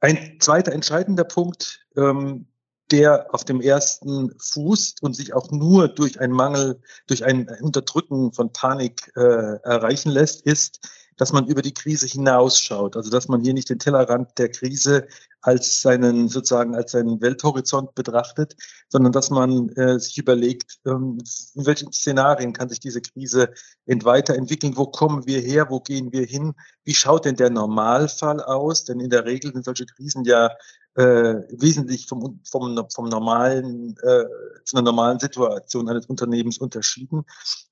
Ein 0.00 0.36
zweiter 0.40 0.72
entscheidender 0.72 1.24
Punkt, 1.24 1.86
ähm, 1.96 2.48
der 2.90 3.34
auf 3.34 3.44
dem 3.44 3.62
ersten 3.62 4.34
fußt 4.38 5.02
und 5.02 5.16
sich 5.16 5.32
auch 5.32 5.50
nur 5.50 5.88
durch 5.88 6.20
einen 6.20 6.34
Mangel, 6.34 6.82
durch 7.06 7.24
ein 7.24 7.48
Unterdrücken 7.62 8.34
von 8.34 8.52
Panik 8.52 9.10
äh, 9.16 9.20
erreichen 9.20 10.10
lässt, 10.10 10.42
ist, 10.42 10.86
dass 11.16 11.32
man 11.32 11.46
über 11.46 11.62
die 11.62 11.74
Krise 11.74 12.06
hinausschaut. 12.06 12.96
Also 12.96 13.10
dass 13.10 13.28
man 13.28 13.42
hier 13.42 13.54
nicht 13.54 13.70
den 13.70 13.78
Tellerrand 13.78 14.38
der 14.38 14.50
Krise 14.50 15.06
als 15.40 15.82
seinen 15.82 16.28
sozusagen 16.28 16.74
als 16.74 16.92
seinen 16.92 17.20
Welthorizont 17.20 17.94
betrachtet, 17.94 18.56
sondern 18.88 19.12
dass 19.12 19.30
man 19.30 19.68
äh, 19.70 19.98
sich 19.98 20.16
überlegt, 20.16 20.78
ähm, 20.86 21.18
in 21.54 21.66
welchen 21.66 21.92
Szenarien 21.92 22.52
kann 22.52 22.68
sich 22.68 22.80
diese 22.80 23.02
Krise 23.02 23.50
weiterentwickeln, 23.86 24.76
wo 24.76 24.86
kommen 24.86 25.26
wir 25.26 25.40
her, 25.40 25.68
wo 25.68 25.80
gehen 25.80 26.12
wir 26.12 26.24
hin, 26.24 26.54
wie 26.84 26.94
schaut 26.94 27.26
denn 27.26 27.36
der 27.36 27.50
Normalfall 27.50 28.40
aus? 28.40 28.84
Denn 28.84 29.00
in 29.00 29.10
der 29.10 29.24
Regel 29.24 29.52
sind 29.52 29.64
solche 29.64 29.86
Krisen 29.86 30.24
ja 30.24 30.50
äh, 30.94 31.42
wesentlich 31.50 32.06
vom, 32.06 32.40
vom, 32.48 32.86
vom 32.90 33.08
normalen, 33.08 33.96
äh, 34.02 34.24
von 34.64 34.76
der 34.76 34.82
normalen 34.82 35.18
Situation 35.18 35.88
eines 35.88 36.06
Unternehmens 36.06 36.58
unterschieden. 36.58 37.24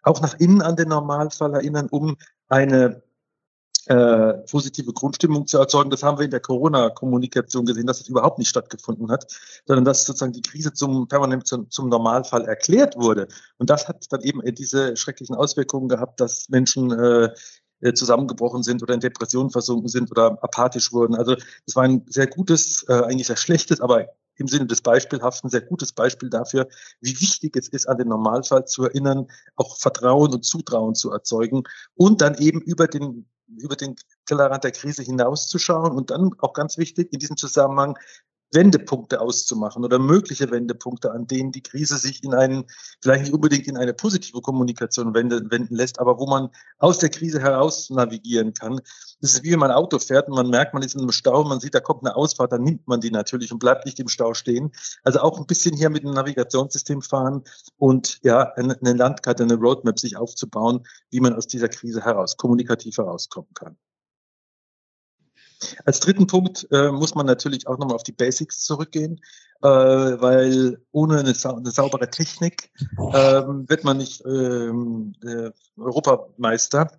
Auch 0.03 0.21
nach 0.21 0.39
innen 0.41 0.63
an 0.63 0.77
den 0.77 0.89
Normalfall 0.89 1.55
erinnern, 1.55 1.89
um 1.91 2.17
eine 2.49 3.03
äh, 3.87 4.35
positive 4.51 4.93
Grundstimmung 4.93 5.47
zu 5.47 5.59
erzeugen. 5.59 5.91
Das 5.91 6.03
haben 6.03 6.19
wir 6.19 6.25
in 6.25 6.31
der 6.31 6.41
Corona-Kommunikation 6.41 7.67
gesehen, 7.67 7.87
dass 7.87 7.99
das 7.99 8.09
überhaupt 8.09 8.39
nicht 8.39 8.49
stattgefunden 8.49 9.11
hat, 9.11 9.27
sondern 9.67 9.85
dass 9.85 10.05
sozusagen 10.05 10.33
die 10.33 10.43
Krise 10.43 10.73
zum 10.73 11.09
permanent 11.09 11.47
zum, 11.47 11.71
zum 11.71 11.89
Normalfall 11.89 12.45
erklärt 12.45 12.97
wurde. 12.97 13.29
Und 13.59 13.71
das 13.71 13.89
hat 13.89 14.07
dann 14.11 14.23
eben 14.23 14.41
diese 14.55 14.97
schrecklichen 14.97 15.35
Auswirkungen 15.35 15.89
gehabt, 15.89 16.21
dass 16.21 16.49
Menschen 16.49 16.93
äh, 16.93 17.31
äh, 17.83 17.95
zusammengebrochen 17.95 18.63
sind 18.63 18.83
oder 18.83 18.95
in 18.95 19.01
Depressionen 19.01 19.51
versunken 19.51 19.89
sind 19.89 20.11
oder 20.13 20.39
apathisch 20.43 20.93
wurden. 20.93 21.17
Also 21.17 21.35
das 21.35 21.75
war 21.75 21.83
ein 21.83 22.05
sehr 22.07 22.29
gutes, 22.29 22.85
äh, 22.89 22.93
eigentlich 22.93 23.27
sehr 23.27 23.37
schlechtes, 23.37 23.81
aber 23.81 24.07
im 24.37 24.47
Sinne 24.47 24.67
des 24.67 24.83
Beispielhaften 24.83 25.51
sehr 25.51 25.63
gutes 25.63 25.93
Beispiel 25.93 26.31
dafür, 26.31 26.69
wie 27.01 27.21
wichtig 27.21 27.57
es 27.57 27.69
ist, 27.69 27.89
an 27.89 27.99
den 27.99 28.09
Normalfall 28.09 28.67
zu 28.67 28.85
erinnern, 28.85 29.27
auch 29.57 29.77
Vertrauen 29.77 30.33
und 30.33 30.45
Zutrauen 30.45 30.95
zu 30.95 31.11
erzeugen 31.11 31.65
und 31.95 32.21
dann 32.21 32.37
eben 32.39 32.61
über 32.61 32.87
den 32.87 33.27
über 33.49 33.77
den 33.77 33.97
Tellerrand 34.27 34.65
der 34.65 34.73
Krise 34.73 35.03
hinauszuschauen 35.03 35.93
und 35.93 36.11
dann 36.11 36.31
auch 36.39 36.53
ganz 36.53 36.79
wichtig 36.79 37.13
in 37.13 37.19
diesem 37.19 37.37
Zusammenhang 37.37 37.99
Wendepunkte 38.53 39.21
auszumachen 39.21 39.85
oder 39.85 39.99
mögliche 39.99 40.51
Wendepunkte, 40.51 41.11
an 41.11 41.27
denen 41.27 41.53
die 41.53 41.63
Krise 41.63 41.97
sich 41.97 42.23
in 42.23 42.35
einen, 42.35 42.65
vielleicht 43.01 43.25
nicht 43.25 43.33
unbedingt 43.33 43.67
in 43.67 43.77
eine 43.77 43.95
positive 43.95 44.41
Kommunikation 44.41 45.15
wenden, 45.15 45.51
wenden 45.51 45.75
lässt, 45.75 45.99
aber 45.99 46.19
wo 46.19 46.27
man 46.27 46.51
aus 46.79 46.99
der 46.99 47.09
Krise 47.09 47.41
heraus 47.41 47.91
navigieren 47.91 48.53
kann. 48.55 48.81
Das 49.21 49.35
ist 49.35 49.43
wie 49.43 49.53
wenn 49.53 49.59
man 49.59 49.71
Auto 49.71 49.99
fährt 49.99 50.29
und 50.29 50.35
man 50.35 50.51
merkt, 50.51 50.75
man 50.75 50.83
ist 50.83 50.95
in 50.95 51.01
einem 51.01 51.13
Stau, 51.13 51.45
man 51.45 51.61
sieht, 51.61 51.75
da 51.75 51.81
kommt 51.81 52.05
eine 52.05 52.15
Ausfahrt, 52.15 52.53
dann 52.53 52.63
nimmt 52.63 52.87
man 52.87 53.01
die 53.01 53.11
natürlich 53.11 53.53
und 53.53 53.59
bleibt 53.59 53.87
nicht 53.87 53.99
im 54.01 54.09
Stau 54.09 54.35
stehen. 54.35 54.73
Also 55.03 55.21
auch 55.21 55.39
ein 55.39 55.47
bisschen 55.47 55.77
hier 55.77 55.91
mit 55.91 56.03
dem 56.03 56.13
Navigationssystem 56.13 57.03
fahren 57.03 57.43
und 57.79 58.19
ja, 58.23 58.53
eine 58.55 58.77
Landkarte, 58.93 59.43
eine 59.45 59.55
Roadmap 59.55 59.99
sich 59.99 60.17
aufzubauen, 60.17 60.87
wie 61.11 61.21
man 61.21 61.35
aus 61.35 61.47
dieser 61.47 61.69
Krise 61.69 62.05
heraus, 62.05 62.37
kommunikativ 62.37 62.99
herauskommen 62.99 63.49
kann. 63.55 63.77
Als 65.85 66.01
dritten 66.01 66.27
Punkt 66.27 66.67
äh, 66.71 66.91
muss 66.91 67.15
man 67.15 67.27
natürlich 67.27 67.67
auch 67.67 67.79
nochmal 67.79 67.97
auf 67.97 68.03
die 68.03 68.13
Basics 68.13 68.65
zurückgehen, 68.65 69.21
äh, 69.63 69.69
weil 69.69 70.83
ohne 70.93 71.21
eine, 71.21 71.35
sau 71.35 71.57
eine 71.57 71.71
saubere 71.71 72.11
Technik 72.11 72.71
äh, 73.13 73.43
wird 73.43 73.85
man 73.85 73.99
nicht 73.99 74.25
ähm, 74.25 75.15
äh, 75.23 75.51
Europameister. 75.77 76.91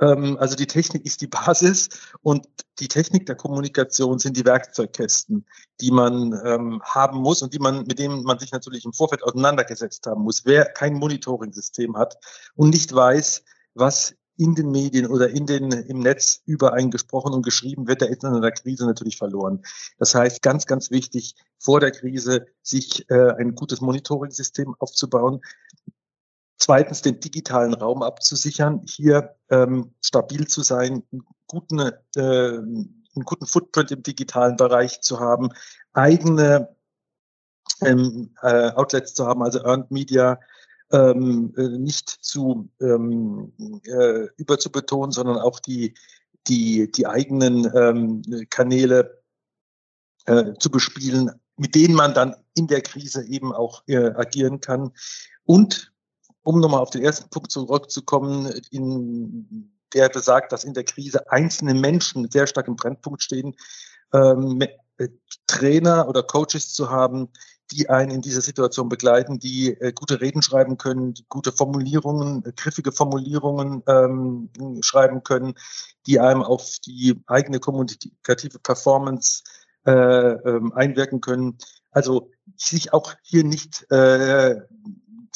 Ähm, 0.00 0.36
also 0.38 0.56
die 0.56 0.66
Technik 0.66 1.06
ist 1.06 1.20
die 1.20 1.26
Basis 1.26 1.88
und 2.22 2.46
die 2.78 2.88
Technik 2.88 3.26
der 3.26 3.36
Kommunikation 3.36 4.18
sind 4.18 4.36
die 4.36 4.44
Werkzeugkästen, 4.44 5.46
die 5.80 5.90
man 5.90 6.38
ähm, 6.44 6.82
haben 6.84 7.18
muss 7.18 7.42
und 7.42 7.54
die 7.54 7.58
man, 7.58 7.86
mit 7.86 7.98
denen 7.98 8.22
man 8.22 8.38
sich 8.38 8.52
natürlich 8.52 8.84
im 8.84 8.92
Vorfeld 8.92 9.22
auseinandergesetzt 9.22 10.06
haben 10.06 10.22
muss. 10.22 10.44
Wer 10.44 10.66
kein 10.66 10.94
Monitoring-System 10.94 11.96
hat 11.96 12.18
und 12.54 12.70
nicht 12.70 12.94
weiß, 12.94 13.44
was 13.74 14.14
in 14.36 14.54
den 14.54 14.70
Medien 14.70 15.06
oder 15.06 15.30
in 15.30 15.46
den, 15.46 15.72
im 15.72 16.00
Netz 16.00 16.42
über 16.44 16.72
einen 16.74 16.90
gesprochen 16.90 17.32
und 17.32 17.42
geschrieben 17.42 17.86
wird, 17.88 18.00
der 18.02 18.10
ist 18.10 18.22
in 18.22 18.40
der 18.40 18.52
Krise 18.52 18.86
natürlich 18.86 19.16
verloren. 19.16 19.62
Das 19.98 20.14
heißt, 20.14 20.42
ganz, 20.42 20.66
ganz 20.66 20.90
wichtig, 20.90 21.34
vor 21.58 21.80
der 21.80 21.90
Krise 21.90 22.46
sich 22.62 23.08
äh, 23.10 23.32
ein 23.38 23.54
gutes 23.54 23.80
Monitoring-System 23.80 24.74
aufzubauen. 24.78 25.40
Zweitens, 26.58 27.02
den 27.02 27.20
digitalen 27.20 27.74
Raum 27.74 28.02
abzusichern, 28.02 28.82
hier 28.86 29.36
ähm, 29.50 29.94
stabil 30.00 30.46
zu 30.46 30.62
sein, 30.62 31.02
einen 31.12 31.22
guten, 31.46 31.78
äh, 31.80 31.92
einen 32.16 33.24
guten 33.24 33.46
Footprint 33.46 33.90
im 33.90 34.02
digitalen 34.02 34.56
Bereich 34.56 35.00
zu 35.00 35.20
haben, 35.20 35.50
eigene 35.92 36.76
ähm, 37.82 38.34
äh, 38.42 38.70
Outlets 38.70 39.14
zu 39.14 39.26
haben, 39.26 39.42
also 39.42 39.62
Earned 39.64 39.90
Media, 39.90 40.38
ähm, 40.92 41.52
äh, 41.56 41.68
nicht 41.78 42.08
zu 42.08 42.68
ähm, 42.80 43.52
äh, 43.84 44.26
überzubetonen, 44.36 45.12
sondern 45.12 45.38
auch 45.38 45.60
die, 45.60 45.94
die, 46.46 46.90
die 46.90 47.06
eigenen 47.06 47.70
ähm, 47.74 48.22
Kanäle 48.50 49.22
äh, 50.26 50.54
zu 50.58 50.70
bespielen, 50.70 51.30
mit 51.56 51.74
denen 51.74 51.94
man 51.94 52.14
dann 52.14 52.36
in 52.54 52.66
der 52.66 52.82
Krise 52.82 53.24
eben 53.26 53.52
auch 53.52 53.82
äh, 53.86 54.10
agieren 54.10 54.60
kann. 54.60 54.92
Und 55.44 55.92
um 56.42 56.60
nochmal 56.60 56.80
auf 56.80 56.90
den 56.90 57.02
ersten 57.02 57.28
Punkt 57.30 57.50
zurückzukommen, 57.50 58.46
in 58.70 59.72
der 59.94 60.08
besagt, 60.08 60.52
dass 60.52 60.64
in 60.64 60.74
der 60.74 60.84
Krise 60.84 61.30
einzelne 61.30 61.74
Menschen 61.74 62.30
sehr 62.30 62.46
stark 62.46 62.68
im 62.68 62.76
Brennpunkt 62.76 63.22
stehen, 63.22 63.56
ähm, 64.12 64.62
äh, 64.98 65.08
Trainer 65.46 66.08
oder 66.08 66.22
Coaches 66.22 66.72
zu 66.72 66.90
haben, 66.90 67.28
die 67.72 67.88
einen 67.88 68.10
in 68.10 68.22
dieser 68.22 68.40
Situation 68.40 68.88
begleiten, 68.88 69.38
die 69.38 69.70
äh, 69.80 69.92
gute 69.92 70.20
Reden 70.20 70.42
schreiben 70.42 70.78
können, 70.78 71.14
die 71.14 71.24
gute 71.28 71.52
Formulierungen, 71.52 72.44
äh, 72.44 72.52
griffige 72.54 72.92
Formulierungen 72.92 73.82
ähm, 73.86 74.50
schreiben 74.82 75.22
können, 75.22 75.54
die 76.06 76.20
einem 76.20 76.42
auf 76.42 76.78
die 76.84 77.22
eigene 77.26 77.58
kommunikative 77.58 78.58
Performance 78.58 79.42
äh, 79.84 79.92
ähm, 79.92 80.72
einwirken 80.72 81.20
können. 81.20 81.58
Also 81.90 82.30
sich 82.56 82.92
auch 82.92 83.14
hier 83.22 83.44
nicht 83.44 83.90
äh, 83.90 84.60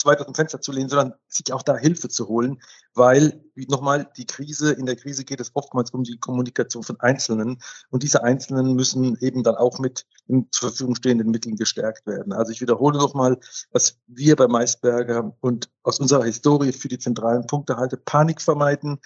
zu 0.01 0.09
weit 0.09 0.19
aus 0.19 0.27
dem 0.27 0.35
Fenster 0.35 0.61
zu 0.61 0.73
lehnen, 0.73 0.89
sondern 0.89 1.15
sich 1.29 1.53
auch 1.53 1.63
da 1.63 1.77
Hilfe 1.77 2.09
zu 2.09 2.27
holen, 2.27 2.61
weil, 2.95 3.45
wie 3.55 3.67
nochmal, 3.67 4.11
die 4.17 4.27
Krise, 4.27 4.73
in 4.73 4.87
der 4.87 4.97
Krise 4.97 5.25
geht 5.25 5.41
es 5.41 5.51
oftmals 5.55 5.91
um 5.91 6.05
die 6.05 6.19
Kommunikation 6.19 6.83
von 6.83 6.99
Einzelnen 7.01 7.59
und 7.91 8.03
diese 8.03 8.25
Einzelnen 8.25 8.75
müssen 8.75 9.19
eben 9.21 9.43
dann 9.43 9.57
auch 9.57 9.79
mit 9.79 10.07
zur 10.51 10.71
Verfügung 10.71 10.95
stehenden 10.95 11.31
Mitteln 11.31 11.57
gestärkt 11.57 12.07
werden. 12.07 12.33
Also 12.33 12.51
ich 12.51 12.61
wiederhole 12.63 12.99
nochmal, 12.99 13.39
was 13.73 13.99
wir 14.07 14.37
bei 14.37 14.49
Maisberger 14.49 15.37
und 15.41 15.69
aus 15.83 16.01
unserer 16.01 16.25
Historie 16.25 16.73
für 16.73 16.89
die 16.89 16.99
zentralen 16.99 17.47
Punkte 17.47 17.77
halte, 17.77 17.99
Panik 17.99 18.41
vermeiden, 18.41 19.01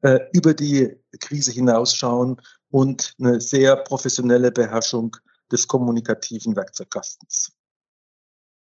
äh, 0.00 0.20
über 0.32 0.54
die 0.54 0.96
Krise 1.20 1.52
hinausschauen 1.52 2.40
und 2.70 3.14
eine 3.18 3.40
sehr 3.40 3.76
professionelle 3.76 4.52
Beherrschung 4.52 5.16
des 5.52 5.66
kommunikativen 5.66 6.56
Werkzeugkastens. 6.56 7.52